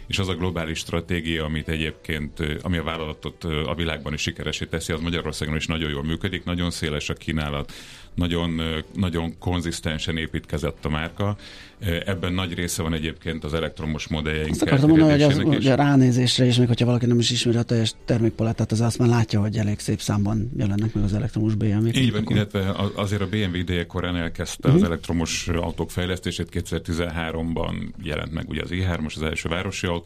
[0.10, 4.94] és az a globális stratégia, amit egyébként, ami a vállalatot a világban is sikeresé teszi,
[4.94, 7.72] az Magyarországon is nagyon jól működik, nagyon széles a kínálat,
[8.16, 8.62] nagyon,
[8.96, 11.38] nagyon konzisztensen építkezett a márka.
[12.06, 15.76] Ebben nagy része van egyébként az elektromos modelljeink Azt akartam mondani, hogy, az, hogy a
[15.76, 19.40] ránézésre is, még hogyha valaki nem is ismeri a teljes termékpalettát, az azt már látja,
[19.40, 21.98] hogy elég szép számban jelennek meg az elektromos BMW-k.
[21.98, 22.36] Így van, akkor...
[22.36, 24.84] illetve azért a BMW ideje korán elkezdte uh-huh.
[24.84, 29.99] az elektromos autók fejlesztését, 2013-ban jelent meg ugye az i3-os, az első városi autó,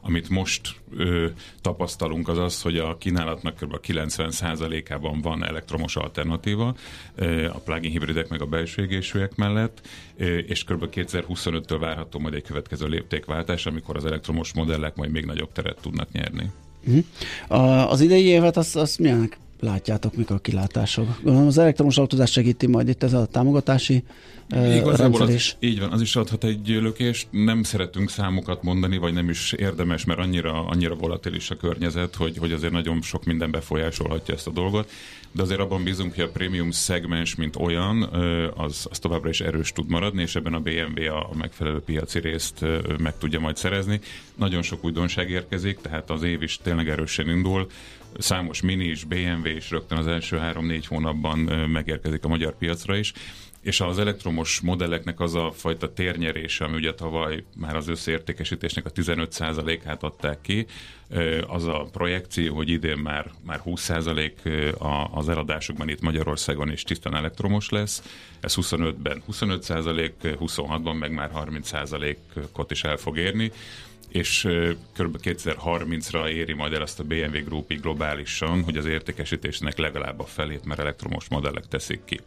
[0.00, 1.26] amit most ö,
[1.60, 3.76] tapasztalunk az az, hogy a kínálatnak kb.
[3.86, 6.74] 90%-ában van elektromos alternatíva,
[7.14, 10.88] ö, a plug-in hibridek meg a belső égésűek mellett, ö, és kb.
[10.90, 16.12] 2025-től várható majd egy következő léptékváltás, amikor az elektromos modellek majd még nagyobb teret tudnak
[16.12, 16.50] nyerni.
[16.86, 17.04] Uh-huh.
[17.60, 21.06] A, az idei évet azt, azt milyenek látjátok, mik a kilátások?
[21.22, 24.02] Gondolom az elektromos autózás segíti majd itt ez a támogatási
[24.50, 27.26] uh, Igazából az, így van, az is adhat egy lökést.
[27.30, 32.38] Nem szeretünk számokat mondani, vagy nem is érdemes, mert annyira, annyira volatilis a környezet, hogy,
[32.38, 34.90] hogy azért nagyon sok minden befolyásolhatja ezt a dolgot.
[35.32, 39.40] De azért abban bízunk, hogy a prémium szegmens, mint olyan, ö, az, az továbbra is
[39.40, 43.40] erős tud maradni, és ebben a BMW a, a megfelelő piaci részt ö, meg tudja
[43.40, 44.00] majd szerezni.
[44.34, 47.66] Nagyon sok újdonság érkezik, tehát az év is tényleg erősen indul.
[48.18, 53.12] Számos mini is, BMW is rögtön az első három-négy hónapban megérkezik a magyar piacra is.
[53.60, 58.90] És az elektromos modelleknek az a fajta térnyerése, ami ugye tavaly már az összeértékesítésnek a
[58.90, 60.66] 15%-át adták ki,
[61.46, 67.14] az a projekció, hogy idén már, már 20% a- az eladásokban itt Magyarországon is tisztán
[67.14, 68.02] elektromos lesz,
[68.40, 73.52] ez 25-ben 25%, 26-ban meg már 30%-ot is el fog érni
[74.14, 74.48] és
[74.96, 75.16] kb.
[75.22, 80.64] 2030-ra éri majd el ezt a BMW Groupig globálisan, hogy az értékesítésnek legalább a felét
[80.64, 82.20] már elektromos modellek teszik ki.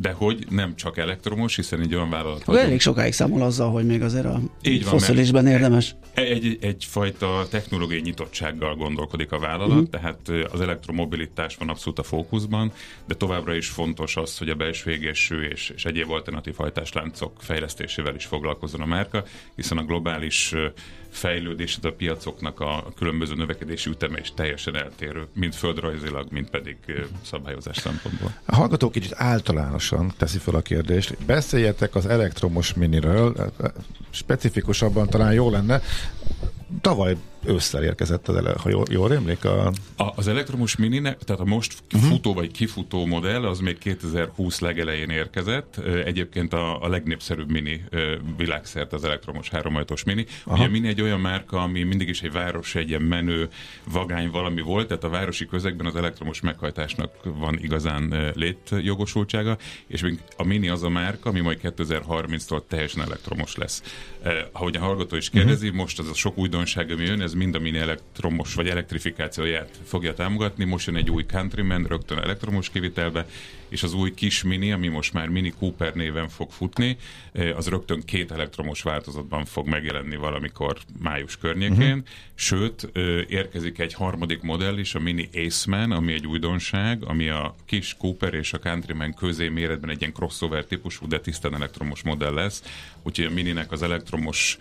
[0.00, 3.86] De hogy nem csak elektromos, hiszen egy olyan vállalat Akkor elég sokáig számol azzal, hogy
[3.86, 5.94] még azért a Így van, foszilisben érdemes.
[6.14, 9.88] egy, egy, egyfajta technológiai nyitottsággal gondolkodik a vállalat, uh-huh.
[9.88, 12.72] tehát az elektromobilitás van abszolút a fókuszban,
[13.06, 18.14] de továbbra is fontos az, hogy a belső égésű és, és egyéb alternatív hajtásláncok fejlesztésével
[18.14, 20.54] is foglalkozzon a márka, hiszen a globális
[21.10, 26.76] fejlődés a piacoknak a különböző növekedési üteme is teljesen eltérő, mind földrajzilag, mind pedig
[27.22, 28.34] szabályozás szempontból.
[28.44, 29.12] A hallgató kicsit
[29.92, 31.16] általánosan teszi fel a kérdést.
[31.26, 33.52] Beszéljetek az elektromos miniről,
[34.10, 35.80] specifikusabban talán jó lenne.
[36.80, 39.66] Tavaly ősszel érkezett az ele, ha jól, jól rémlik a...
[39.96, 42.10] A, az elektromos mini, tehát a most uh-huh.
[42.10, 45.76] futó vagy kifutó modell, az még 2020 legelején érkezett.
[46.04, 47.84] Egyébként a, a legnépszerűbb mini
[48.36, 50.26] világszerte az elektromos háromajtós mini.
[50.44, 50.56] Aha.
[50.56, 53.48] Ugye a mini egy olyan márka, ami mindig is egy város, egy ilyen menő,
[53.92, 60.18] vagány valami volt, tehát a városi közegben az elektromos meghajtásnak van igazán létjogosultsága, és még
[60.36, 63.82] a mini az a márka, ami majd 2030-tól teljesen elektromos lesz.
[64.22, 65.80] Eh, ahogy a hallgató is kérdezi, uh-huh.
[65.80, 70.14] most az a sok újdonság, ami jön, ez mind a mini elektromos vagy elektrifikációját fogja
[70.14, 70.64] támogatni.
[70.64, 73.26] Most jön egy új Countryman rögtön elektromos kivitelbe,
[73.68, 76.96] és az új kis mini, ami most már Mini Cooper néven fog futni,
[77.56, 81.76] az rögtön két elektromos változatban fog megjelenni valamikor május környékén.
[81.76, 82.02] Uh-huh.
[82.34, 82.90] Sőt,
[83.28, 88.34] érkezik egy harmadik modell is, a Mini Aceman, ami egy újdonság, ami a kis Cooper
[88.34, 92.62] és a Countryman közé méretben egy ilyen crossover típusú, de tisztán elektromos modell lesz.
[93.02, 94.58] Úgyhogy a Mininek az elektromos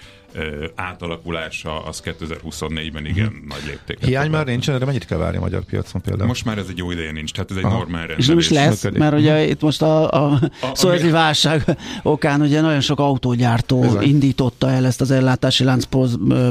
[0.75, 3.47] átalakulása az 2024-ben igen uh-huh.
[3.47, 4.05] nagy léptéket.
[4.05, 6.27] Hiány már nincsen, erre mennyit kell várni a magyar piacon például?
[6.27, 7.77] Most már ez egy jó ideje nincs, tehát ez egy Aha.
[7.77, 8.81] normál És nem is rendelés.
[8.81, 9.11] lesz, működik.
[9.11, 14.03] mert ugye itt most a, a, a ami- válság okán ugye nagyon sok autógyártó Bizony.
[14.03, 15.83] indította el ezt az ellátási lánc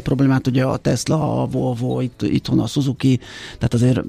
[0.02, 3.20] problémát, ugye a Tesla, a Volvo, itt, itthon a Suzuki,
[3.54, 4.00] tehát azért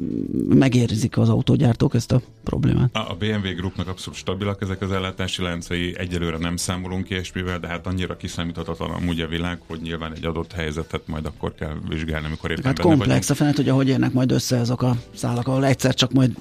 [0.49, 2.95] megérzik az autógyártók ezt a problémát.
[2.95, 7.67] A a BMW Groupnak abszolút stabilak ezek az ellátási láncai, egyelőre nem számolunk ilyesmivel, de
[7.67, 12.25] hát annyira kiszámíthatatlan amúgy a világ, hogy nyilván egy adott helyzetet majd akkor kell vizsgálni,
[12.25, 15.65] amikor éppen Hát komplex, a fene tudja, hogy érnek majd össze ezek a szálak, ahol
[15.65, 16.31] egyszer csak majd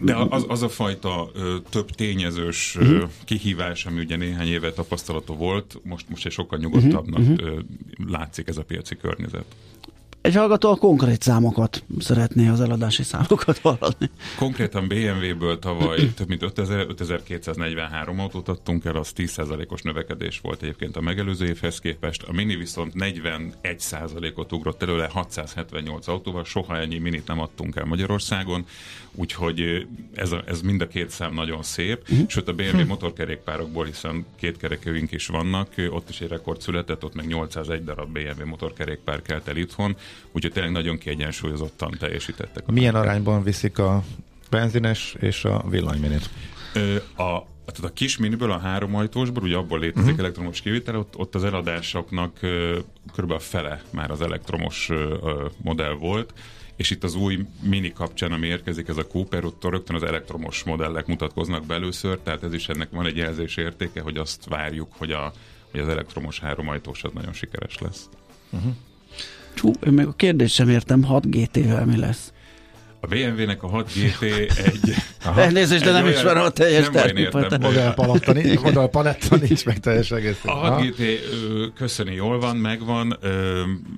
[0.00, 2.90] De az, az a fajta ö, több tényezős Mhm.
[2.92, 7.58] ö, kihívás, ami ugye néhány éve tapasztalata volt, most, most egy sokkal nyugodtabbnak Mhm, ö,
[8.08, 9.44] látszik ez a piaci környezet.
[10.24, 14.10] Egy hallgató a konkrét számokat szeretné, az eladási számokat hallani.
[14.36, 20.96] Konkrétan BMW-ből tavaly több mint 5000, 5243 autót adtunk el, az 10%-os növekedés volt egyébként
[20.96, 22.22] a megelőző évhez képest.
[22.22, 28.66] A Mini viszont 41%-ot ugrott előle 678 autóval, soha ennyi Minit nem adtunk el Magyarországon,
[29.14, 32.28] úgyhogy ez, a, ez mind a két szám nagyon szép, uh-huh.
[32.28, 37.14] sőt a BMW motorkerékpárokból, hiszen két kerekőink is vannak, ott is egy rekord született, ott
[37.14, 39.96] meg 801 darab BMW motorkerékpár kelt el itthon,
[40.32, 42.66] úgyhogy tényleg nagyon kiegyensúlyozottan teljesítettek.
[42.66, 44.02] Milyen arányban viszik a
[44.50, 46.30] benzines és a villanyminit?
[47.16, 50.18] A tehát a kis miniből, a három ajtósból, ugye abból létezik uh-huh.
[50.18, 52.38] elektromos kivitel, ott, ott az eladásoknak
[53.16, 53.30] kb.
[53.30, 54.90] a fele már az elektromos
[55.62, 56.32] modell volt,
[56.76, 60.62] és itt az új mini kapcsán, ami érkezik, ez a Cooper, ott rögtön az elektromos
[60.62, 64.92] modellek mutatkoznak be először, tehát ez is ennek van egy jelzés értéke, hogy azt várjuk,
[64.96, 65.32] hogy, a,
[65.70, 68.08] hogy az elektromos háromajtós az nagyon sikeres lesz.
[69.54, 72.32] Csú, én még a kérdést sem értem, 6 GT-vel mi lesz?
[73.00, 74.94] A BMW-nek a 6 GT egy...
[75.36, 77.52] Elnézést, de egy nem olyan- ismerem a teljes nem baj, én termékpalettát.
[77.52, 77.70] értem.
[78.62, 80.40] Modell paletta, nincs, meg teljes egész.
[80.44, 81.02] A 6 GT
[81.74, 83.18] köszöni jól van, megvan,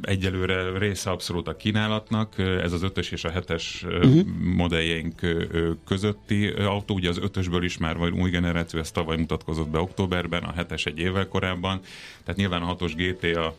[0.03, 4.21] egyelőre része abszolút a kínálatnak, ez az 5-ös és a 7-es uh-huh.
[4.57, 9.17] modelljeink ö, ö, közötti autó, ugye az 5-ösből is már van új generáció, ez tavaly
[9.17, 11.81] mutatkozott be októberben, a 7-es egy évvel korábban,
[12.25, 13.57] tehát nyilván a 6-os GT a,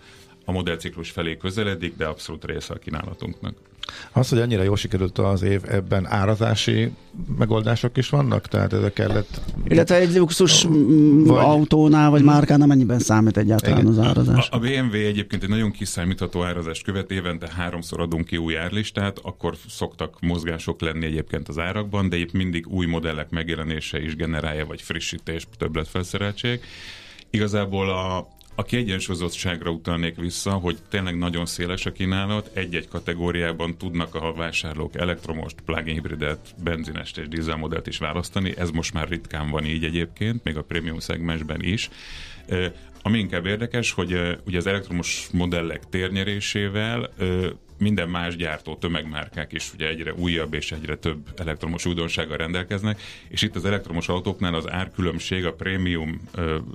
[0.50, 3.56] a modellciklus felé közeledik, de abszolút része a kínálatunknak.
[4.12, 6.92] Az, hogy annyira jól sikerült az év, ebben árazási
[7.38, 8.48] megoldások is vannak?
[8.48, 9.42] Tehát ez kellett...
[9.68, 13.92] Illetve egy luxus Vagy- autónál, vagy márkánál mennyiben számít egyáltalán Igen.
[13.92, 14.50] az árazás?
[14.50, 19.20] A, a BMW egyébként egy nagyon kiszámítható árazást követ, évente háromszor adunk ki új árlistát,
[19.22, 24.66] akkor szoktak mozgások lenni egyébként az árakban, de itt mindig új modellek megjelenése is generálja,
[24.66, 26.60] vagy frissítés, többletfelszereltség.
[27.30, 28.28] Igazából a,
[28.60, 34.96] a kiegyensúlyozottságra utalnék vissza, hogy tényleg nagyon széles a kínálat, egy-egy kategóriában tudnak a vásárlók
[34.96, 40.44] elektromost, plug-in hibridet, benzinest és dízelmodellt is választani, ez most már ritkán van így egyébként,
[40.44, 41.90] még a prémium szegmensben is.
[43.02, 47.14] Ami inkább érdekes, hogy ugye az elektromos modellek térnyerésével
[47.80, 53.42] minden más gyártó, tömegmárkák is ugye egyre újabb és egyre több elektromos újdonsággal rendelkeznek, és
[53.42, 56.22] itt az elektromos autóknál az árkülönbség a prémium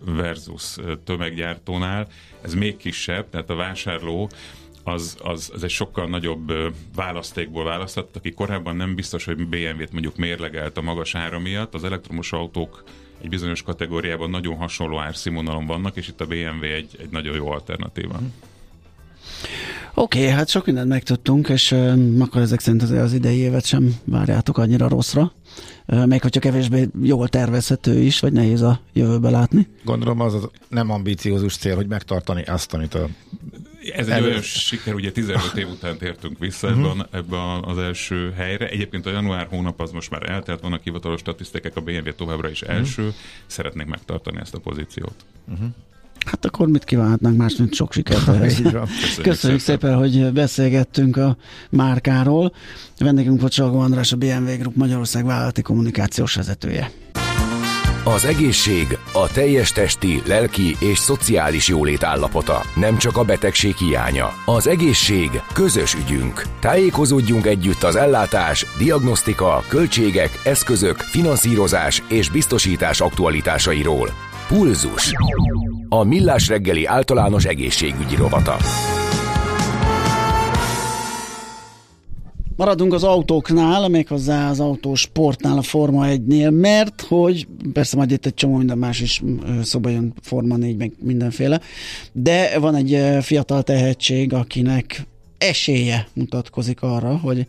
[0.04, 2.08] versus tömeggyártónál,
[2.42, 4.30] ez még kisebb, tehát a vásárló
[4.84, 6.52] az, az, az egy sokkal nagyobb
[6.94, 11.84] választékból választott, aki korábban nem biztos, hogy BMW-t mondjuk mérlegelt a magas ára miatt, az
[11.84, 12.84] elektromos autók
[13.22, 17.50] egy bizonyos kategóriában nagyon hasonló árszínvonalon vannak, és itt a BMW egy, egy nagyon jó
[17.50, 18.20] alternatíva.
[19.94, 23.64] Oké, okay, hát sok mindent megtudtunk, és uh, akkor ezek szerint azért az idei évet
[23.64, 25.32] sem várjátok annyira rosszra.
[25.86, 29.68] Uh, még hogyha kevésbé jól tervezhető is, vagy nehéz a jövőbe látni.
[29.84, 33.08] Gondolom az, az nem ambíciózus cél, hogy megtartani azt, amit a
[33.96, 36.78] Ez egy Elő- olyan siker, ugye 15 év után tértünk vissza Mhm.
[36.84, 38.68] ebben, ebben az első helyre.
[38.68, 42.62] Egyébként a január hónap az most már eltelt, vannak hivatalos statisztikák, a BMW továbbra is
[42.62, 42.70] Mhm.
[42.70, 43.12] első.
[43.46, 45.14] Szeretnék megtartani ezt a pozíciót.
[46.26, 48.54] Hát akkor mit kívánhatnánk más, mint sok sikert ehhez.
[48.54, 48.88] Köszönjük,
[49.22, 51.36] Köszönjük szépen, hogy beszélgettünk a
[51.70, 52.52] márkáról.
[52.98, 56.90] Vendégünk volt Csalgó András, a BMW Group Magyarország vállalati kommunikációs vezetője.
[58.04, 64.30] Az egészség a teljes testi, lelki és szociális jólét állapota, nem csak a betegség hiánya.
[64.46, 66.42] Az egészség közös ügyünk.
[66.60, 74.10] Tájékozódjunk együtt az ellátás, diagnosztika, költségek, eszközök, finanszírozás és biztosítás aktualitásairól.
[74.48, 75.12] Pulzus.
[75.92, 78.56] A Millás reggeli általános egészségügyi rovata.
[82.56, 88.34] Maradunk az autóknál, méghozzá az autósportnál, a Forma 1-nél, mert hogy persze majd itt egy
[88.34, 91.60] csomó minden más is ö, szóba jön, Forma 4, meg mindenféle,
[92.12, 95.06] de van egy fiatal tehetség, akinek
[95.38, 97.46] esélye mutatkozik arra, hogy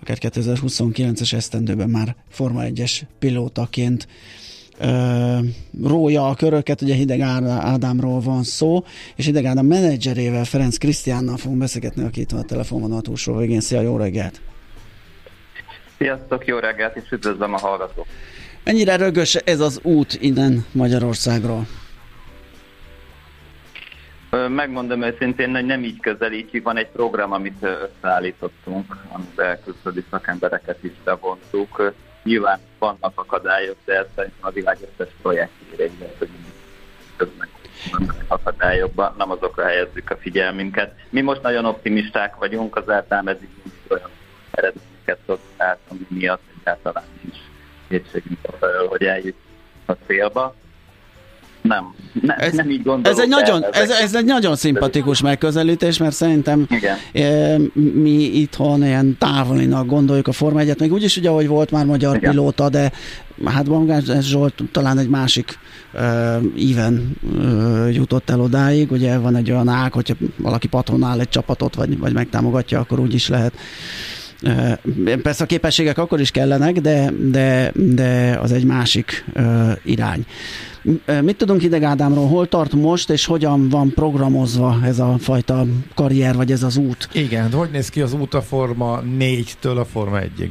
[0.00, 4.08] akár 2029-es esztendőben már Forma 1-es pilótaként
[4.80, 5.38] ö,
[5.82, 8.84] rója a köröket, ugye Hideg Ádá- Ádámról van szó,
[9.16, 13.60] és Hideg Ádám menedzserével, Ferenc Krisztiánnal fogunk beszélgetni, aki itt van a telefonvonal túlsó végén.
[13.60, 14.40] Szia, jó reggelt!
[15.98, 18.06] Sziasztok, jó reggelt, és üdvözlöm a hallgatók.
[18.64, 21.66] Mennyire rögös ez az út innen Magyarországról?
[24.48, 30.92] Megmondom őszintén, hogy nem így közelítjük, van egy program, amit összeállítottunk, amiben külföldi szakembereket is
[31.04, 31.92] bevontuk.
[32.26, 36.28] Nyilván vannak akadályok, de szerintem a világ összes projektjére igaz, hogy
[37.16, 37.48] közben
[37.90, 40.94] vannak akadályokban, nem azokra helyezzük a figyelmünket.
[41.10, 43.48] Mi most nagyon optimisták vagyunk, az eltámezik
[43.88, 44.10] olyan
[44.50, 47.36] eredményeket szokták, ami miatt egyáltalán nincs
[47.88, 48.38] kétségünk
[48.88, 49.36] hogy eljut
[49.86, 50.54] a célba.
[51.66, 53.18] Nem, nem, Ez- nem így gondolok.
[53.18, 56.96] Ez egy, nagyon, ez, ez egy nagyon szimpatikus megközelítés, mert szerintem Igen.
[57.12, 57.56] e,
[57.94, 62.16] mi itthon ilyen távolinak gondoljuk a Forma 1-et, még úgyis ugye, ahogy volt már magyar
[62.16, 62.30] Igen.
[62.30, 62.92] pilóta, de
[63.44, 65.58] hát Bangás Zsolt talán egy másik
[65.94, 66.02] uh,
[66.56, 71.74] íven uh, jutott el odáig, ugye van egy olyan ág, hogyha valaki patronál egy csapatot,
[71.74, 73.52] vagy, vagy megtámogatja, akkor úgy is lehet.
[75.22, 79.24] Persze a képességek akkor is kellenek, de, de, de az egy másik
[79.82, 80.26] irány.
[81.22, 86.34] Mit tudunk Hideg Ádámról, hol tart most, és hogyan van programozva ez a fajta karrier,
[86.34, 87.08] vagy ez az út?
[87.12, 90.50] Igen, hogy néz ki az út a Forma 4-től a Forma 1-ig?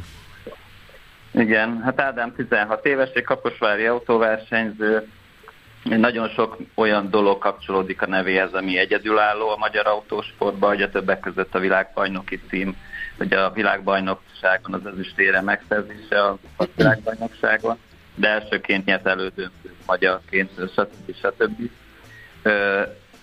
[1.33, 5.07] Igen, hát Ádám 16 éves, egy kaposvári autóversenyző,
[5.83, 11.19] nagyon sok olyan dolog kapcsolódik a nevéhez, ami egyedülálló a magyar autósportban, hogy a többek
[11.19, 12.75] között a világbajnoki cím,
[13.17, 16.37] hogy a világbajnokságon az ezüstére megszerzése a
[16.75, 17.77] világbajnokságon,
[18.15, 21.15] de elsőként nyert elődöntő magyarként, stb.
[21.15, 21.69] stb.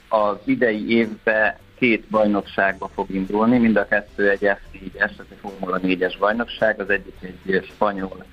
[0.08, 5.80] Az idei évben két bajnokságba fog indulni, mind a kettő egy F4-es, ez egy Formula
[5.82, 7.14] 4-es bajnokság, az egyik
[7.46, 8.24] egy spanyol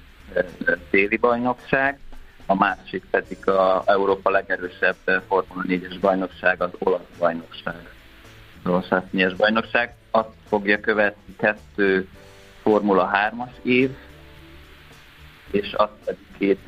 [0.90, 2.00] téli bajnokság,
[2.46, 4.96] a másik pedig a Európa legerősebb
[5.28, 7.99] Formula 4-es bajnokság, az olasz bajnokság.
[8.66, 9.96] F4-es bajnokság.
[10.12, 12.08] Azt fogja követni kettő
[12.62, 13.90] Formula 3-as év,
[15.52, 16.60] és azt pedig két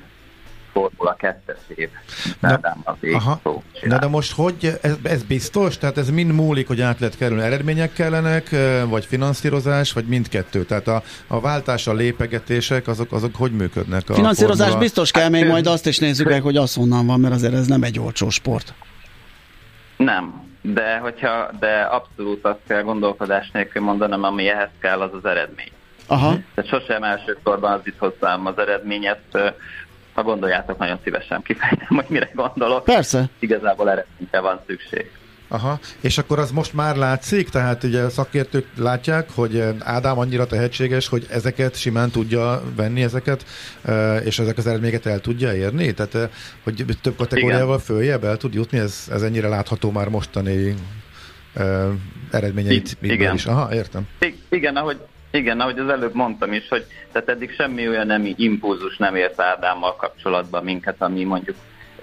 [0.72, 1.90] Formula 2-es év.
[2.40, 2.60] Na,
[3.12, 3.42] aha,
[3.82, 5.78] na de most hogy, ez, ez biztos?
[5.78, 7.44] Tehát ez mind múlik, hogy át lehet kerülni?
[7.44, 8.56] Eredmények kellenek,
[8.88, 10.64] vagy finanszírozás, vagy mindkettő?
[10.64, 14.10] Tehát a, a váltás, a lépegetések, azok, azok hogy működnek?
[14.10, 14.80] A finanszírozás formula?
[14.80, 17.68] biztos kell, még majd azt is nézzük meg, hogy az honnan van, mert azért ez
[17.68, 18.74] nem egy olcsó sport.
[19.98, 25.26] Nem, de, hogyha, de abszolút azt kell gondolkodás nélkül mondanom, ami ehhez kell, az az
[25.26, 25.72] eredmény.
[26.08, 26.36] Aha.
[26.54, 29.54] Tehát sosem elsősorban az itt hozzám az eredmény, ezt
[30.14, 32.84] ha gondoljátok, nagyon szívesen kifejtem, hogy mire gondolok.
[32.84, 33.26] Persze.
[33.40, 35.12] Igazából eredményre van szükség.
[35.54, 41.08] Aha, és akkor az most már látszik, tehát ugye szakértők látják, hogy Ádám annyira tehetséges,
[41.08, 43.46] hogy ezeket simán tudja venni ezeket,
[44.24, 45.94] és ezek az eredményeket el tudja érni?
[45.94, 46.30] Tehát,
[46.64, 50.76] hogy több kategóriával följebb el tud jutni, ez, ez ennyire látható már mostani
[52.32, 53.34] eredményeit Igen.
[53.34, 53.46] is.
[53.46, 54.08] Aha, értem.
[54.50, 55.00] Igen, ahogy,
[55.32, 59.42] igen, ahogy az előbb mondtam is, hogy tehát eddig semmi olyan nem impulzus nem ért
[59.42, 61.56] Ádámmal kapcsolatban minket, ami mondjuk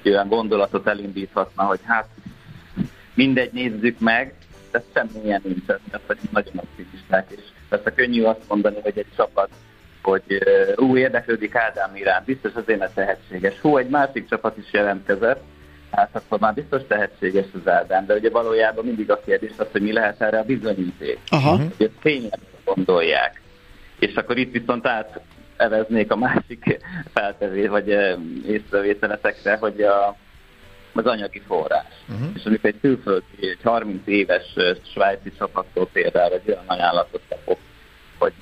[0.02, 2.08] egy olyan gondolatot elindíthatna, hogy hát
[3.18, 4.34] mindegy, nézzük meg,
[4.70, 9.48] de semmilyen nincs, ez pedig nagyon optimisták, és a könnyű azt mondani, hogy egy csapat,
[10.02, 10.42] hogy
[10.76, 13.60] ú, érdeklődik Ádám iránt, biztos azért a tehetséges.
[13.60, 15.42] Hú, egy másik csapat is jelentkezett,
[15.90, 19.82] hát akkor már biztos tehetséges az Ádám, de ugye valójában mindig a kérdés az, hogy
[19.82, 21.18] mi lehet erre a bizonyíték.
[21.28, 21.56] Aha.
[21.76, 23.40] Hogy tényleg gondolják.
[23.98, 26.78] És akkor itt viszont áteveznék a másik
[27.12, 27.88] feltevés, vagy
[28.46, 30.16] észrevételetekre, hogy a,
[30.98, 31.92] az anyagi forrás.
[32.08, 32.28] Uh-huh.
[32.34, 34.54] És amikor egy külföldi, egy 30 éves
[34.92, 37.58] svájci csapattól például egy olyan ajánlatot kapok,
[38.18, 38.34] hogy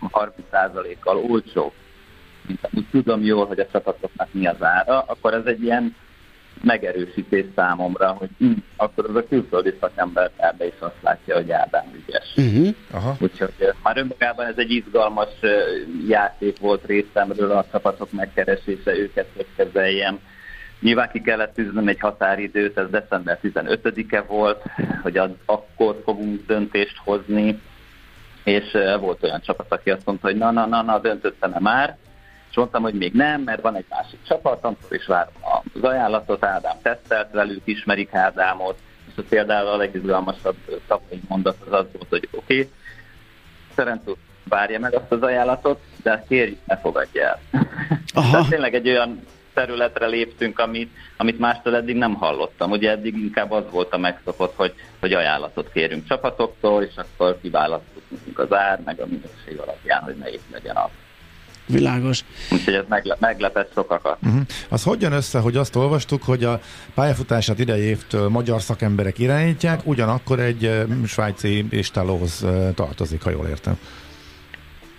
[0.00, 1.72] 30%-kal olcsó,
[2.46, 5.96] mint amit tudom jól, hogy a csapatoknak mi az ára, akkor ez egy ilyen
[6.62, 11.84] megerősítés számomra, hogy hm, akkor az a külföldi szakember ebbe is azt látja, hogy Ádám
[11.94, 12.32] ügyes.
[12.36, 12.74] Uh-huh.
[12.90, 13.16] Aha.
[13.20, 15.28] Úgyhogy már önmagában ez egy izgalmas
[16.08, 20.18] játék volt részemről a csapatok megkeresése, őket hogy kezeljem.
[20.84, 24.62] Nyilván ki kellett tűznöm egy határidőt, ez december 15-e volt,
[25.02, 27.60] hogy az, akkor fogunk döntést hozni,
[28.42, 31.96] és volt olyan csapat, aki azt mondta, hogy na, na, na, na, döntöttem-e már,
[32.50, 35.32] és mondtam, hogy még nem, mert van egy másik csapat, amikor is várom
[35.74, 38.78] az ajánlatot, Ádám tesztelt velük, ismerik Ádámot,
[39.16, 40.56] és például a legizgalmasabb
[40.88, 42.70] szavai mondat az az volt, hogy oké, okay,
[43.74, 44.16] Szerencsú
[44.48, 47.40] várja meg azt az ajánlatot, de kérjük, ne fogadja el.
[48.14, 48.30] Aha.
[48.30, 49.22] Tehát tényleg egy olyan
[49.54, 52.70] területre léptünk, amit, amit mástól eddig nem hallottam.
[52.70, 58.38] Ugye eddig inkább az volt a megszokott, hogy, hogy ajánlatot kérünk csapatoktól, és akkor kiválasztunk
[58.38, 60.90] az ár, meg a minőség alapján, hogy melyik legyen az.
[61.66, 62.24] Világos.
[62.50, 64.18] Úgyhogy ez megle- meglepett sokakat.
[64.22, 64.40] Uh-huh.
[64.68, 66.60] Az hogy jön össze, hogy azt olvastuk, hogy a
[66.94, 72.44] pályafutását idei évtől magyar szakemberek irányítják, ugyanakkor egy svájci istálóhoz
[72.74, 73.78] tartozik, ha jól értem.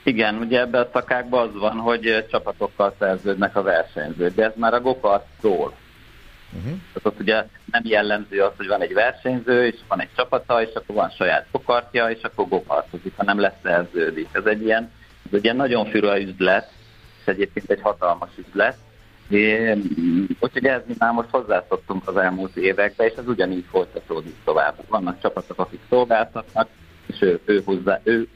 [0.06, 4.74] Igen, ugye ebben a szakákban az van, hogy csapatokkal szerződnek a versenyzők, de ez már
[4.74, 5.74] a gokart szól.
[6.54, 6.80] Uh-huh.
[6.94, 10.70] Tehát ott ugye nem jellemző az, hogy van egy versenyző, és van egy csapata, és
[10.74, 14.28] akkor van saját gokartja, és akkor gokartozik, hanem leszerződik.
[14.32, 14.92] Ez egy ilyen
[15.26, 16.72] ez egy ilyen nagyon fura üzlet,
[17.20, 18.78] és egyébként egy hatalmas üzlet.
[20.40, 24.76] Úgyhogy ez mi már most hozzászoktunk az elmúlt évekbe, és ez ugyanígy folytatódik tovább.
[24.88, 26.68] Vannak csapatok, akik szolgáltatnak,
[27.08, 28.28] és ő, ő hozzá, ő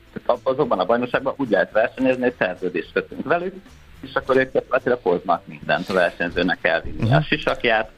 [0.44, 3.56] azokban a bajnokságban úgy lehet versenyezni, hogy szerződést kötünk velük,
[4.02, 7.16] és akkor ők gyakorlatilag hoznak mindent a versenyzőnek elvinni uh-huh.
[7.16, 7.92] a sisakját,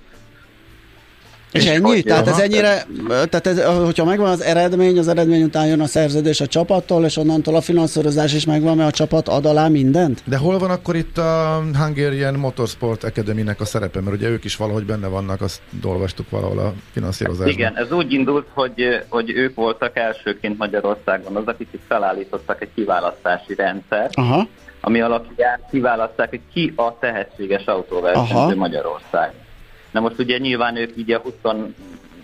[1.52, 2.02] és, és ennyi?
[2.02, 6.42] Tehát ez ennyire, tehát ez, hogyha megvan az eredmény, az eredmény után jön a szerződés
[6.42, 10.22] a csapattól, és onnantól a finanszírozás is megvan, mert a csapat ad alá mindent?
[10.26, 14.02] De hol van akkor itt a Hungarian Motorsport Academy-nek a szerepe?
[14.02, 17.54] Mert ugye ők is valahogy benne vannak, azt olvastuk valahol a finanszírozásban.
[17.54, 22.70] Igen, ez úgy indult, hogy, hogy ők voltak elsőként Magyarországon az, akik itt felállítottak egy
[22.76, 24.48] kiválasztási rendszer, Aha.
[24.82, 29.50] ami alapján kiválaszták, hogy ki a tehetséges autóversenyző Magyarországon.
[29.92, 31.34] Na most ugye nyilván ők így a 20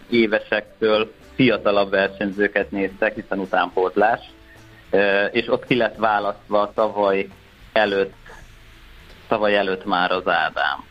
[0.09, 4.19] évesektől fiatalabb versenyzőket néztek, hiszen utánpótlás,
[5.31, 7.27] és ott ki lett választva tavaly
[7.73, 8.13] előtt,
[9.27, 10.85] tavaly előtt már az Ádám.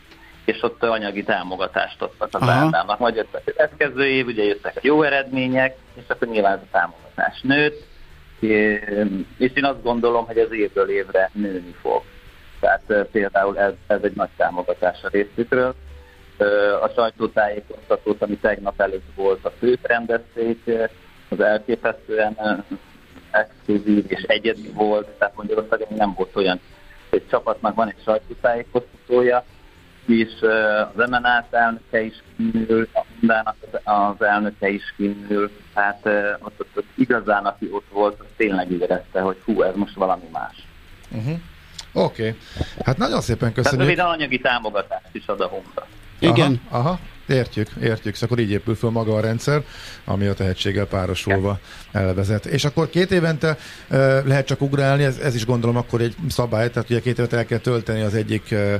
[0.45, 2.51] És ott anyagi támogatást adtak az Aha.
[2.51, 2.99] Ádámnak.
[2.99, 6.67] Majd jött a következő év, ugye jöttek a jó eredmények, és akkor nyilván ez a
[6.71, 7.85] támogatás nőtt,
[9.37, 12.01] és én azt gondolom, hogy ez évről évre nőni fog.
[12.59, 15.75] Tehát például ez, ez egy nagy támogatás a részükről
[16.81, 20.59] a sajtótájékoztatót, ami tegnap előtt volt a főt rendezték,
[21.29, 22.63] az elképesztően
[23.31, 26.59] exkluzív és egyedi volt, tehát Magyarországon nem volt olyan,
[27.09, 29.43] egy csapatnak van egy sajtótájékoztatója,
[30.05, 30.31] és
[30.95, 36.05] az MNA elnöke is kinnül, a Hundának az elnöke is kinnül, tehát
[36.39, 40.67] ott, ott, ott igazán, aki ott volt, tényleg érezte, hogy hú, ez most valami más.
[41.11, 41.39] Uh-huh.
[41.93, 42.27] Oké.
[42.27, 42.39] Okay.
[42.85, 43.81] Hát nagyon szépen Tehát köszönjük.
[43.81, 45.87] röviden anyagi támogatást is ad a Honda.
[46.19, 46.61] Igen.
[46.69, 48.15] Aha, aha, értjük, értjük.
[48.15, 49.61] Szóval akkor így épül föl maga a rendszer,
[50.05, 51.59] ami a tehetséggel párosulva
[51.91, 52.45] elvezet.
[52.45, 53.57] És akkor két évente
[53.89, 57.33] uh, lehet csak ugrálni, ez, ez is gondolom akkor egy szabály, tehát ugye két évet
[57.33, 58.73] el kell tölteni az egyik uh,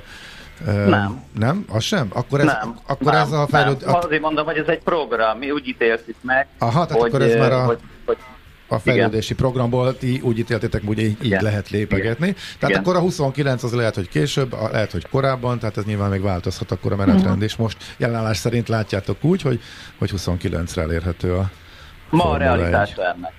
[0.87, 1.23] Nem.
[1.39, 1.65] Nem?
[1.69, 2.07] Az sem?
[2.13, 3.85] Akkor ez, nem, akkor nem, ez a fejlőd...
[3.85, 3.95] nem.
[3.95, 7.35] Azért mondom, hogy ez egy program, mi úgy ítéltük meg, Aha, tehát hogy, akkor ez
[7.35, 7.83] már a- hogy, hogy
[8.67, 11.43] a fejlődési programból ti úgy ítéltétek, hogy így, így Igen.
[11.43, 12.33] lehet lépegetni.
[12.33, 12.79] Tehát Igen.
[12.79, 16.71] akkor a 29 az lehet, hogy később, lehet, hogy korábban, tehát ez nyilván még változhat
[16.71, 19.61] akkor a menetrend, és most jelenállás szerint látjátok úgy, hogy,
[19.97, 21.49] hogy 29-re elérhető a
[22.09, 22.99] ma a Formula realitás egy.
[22.99, 23.33] ennek.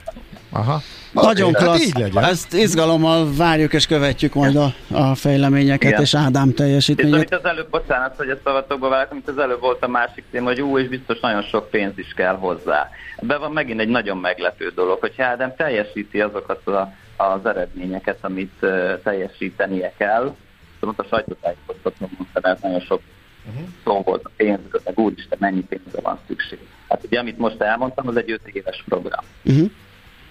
[0.51, 0.83] Aha.
[1.13, 1.87] Nagyon Oké, hát klassz.
[1.87, 2.25] így legyen.
[2.25, 6.03] Ezt izgalommal várjuk és követjük majd a, a fejleményeket Igen.
[6.03, 7.15] és Ádám És teljesítményét.
[7.15, 10.47] amit az előbb, bocsánat, hogy ezt szavatokba vágok, amit az előbb volt a másik téma,
[10.47, 12.91] hogy ú, és biztos nagyon sok pénz is kell hozzá.
[13.17, 18.55] Ebben van megint egy nagyon meglepő dolog, hogy Ádám teljesíti azokat a, az eredményeket, amit
[18.61, 20.35] uh, teljesítenie kell.
[20.81, 23.01] Szóval a sajtótájékoztatón mondtam, ez nagyon sok
[23.49, 23.69] uh-huh.
[23.85, 26.59] szó volt a pénzről, meg úristen, mennyi pénzre van szükség.
[26.89, 29.25] Hát ugye, amit most elmondtam, az egy öt éves program.
[29.45, 29.71] Uh-huh.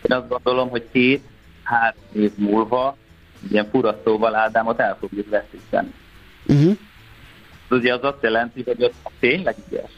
[0.01, 2.97] Én azt gondolom, hogy két-három év múlva
[3.51, 5.93] ilyen fura szóval Ádámot el fogjuk veszíteni.
[6.47, 6.77] Uh-huh.
[7.69, 9.91] Ez ugye az azt jelenti, hogy ha tényleg ügyes,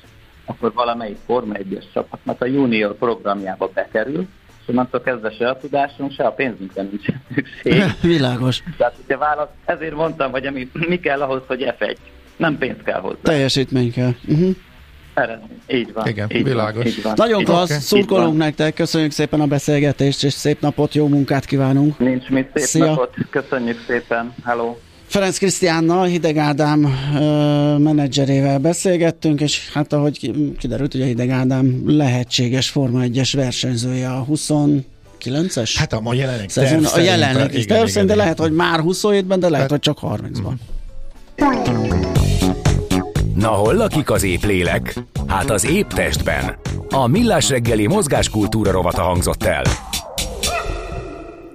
[0.45, 4.27] akkor valamelyik Forma 1-es csapatnak a junior programjába bekerül,
[4.61, 7.83] és onnantól kezdve se a tudásunk, se a pénzünkre nincs szükség.
[8.15, 8.63] Világos.
[8.77, 11.97] Tehát ugye válasz, ezért mondtam, hogy ami, mi kell ahhoz, hogy F1.
[12.37, 13.19] Nem pénz kell hozzá.
[13.21, 14.11] Teljesítmény kell.
[14.27, 14.55] Uh-huh.
[15.21, 15.59] Eredmény.
[15.67, 16.07] Így van.
[16.07, 16.83] Igen, így világos.
[16.83, 17.13] Van, így van.
[17.15, 17.79] Nagyon így klassz, van.
[17.79, 21.99] szurkolunk nektek, köszönjük szépen a beszélgetést, és szép napot, jó munkát kívánunk.
[21.99, 22.85] Nincs mit, szép Szia.
[22.85, 23.13] napot.
[23.29, 24.33] Köszönjük szépen.
[24.45, 24.75] Hello.
[25.07, 31.29] Ferenc Krisztiánnal, Hideg Ádám ö, menedzserével beszélgettünk, és hát ahogy ki- kiderült, hogy a Hideg
[31.29, 35.73] Ádám lehetséges Forma 1-es versenyzője a 29-es?
[35.77, 39.49] Hát a ma jelenleg szezon, a jelenleg Terv szerint, de lehet, hogy már 27-ben, de
[39.49, 40.53] lehet, Hát- hogy csak 30-ban.
[43.39, 44.93] Na hol lakik az épp lélek?
[45.27, 46.59] Hát az épp testben.
[46.89, 49.63] A Millás reggeli mozgáskultúra rovata hangzott el.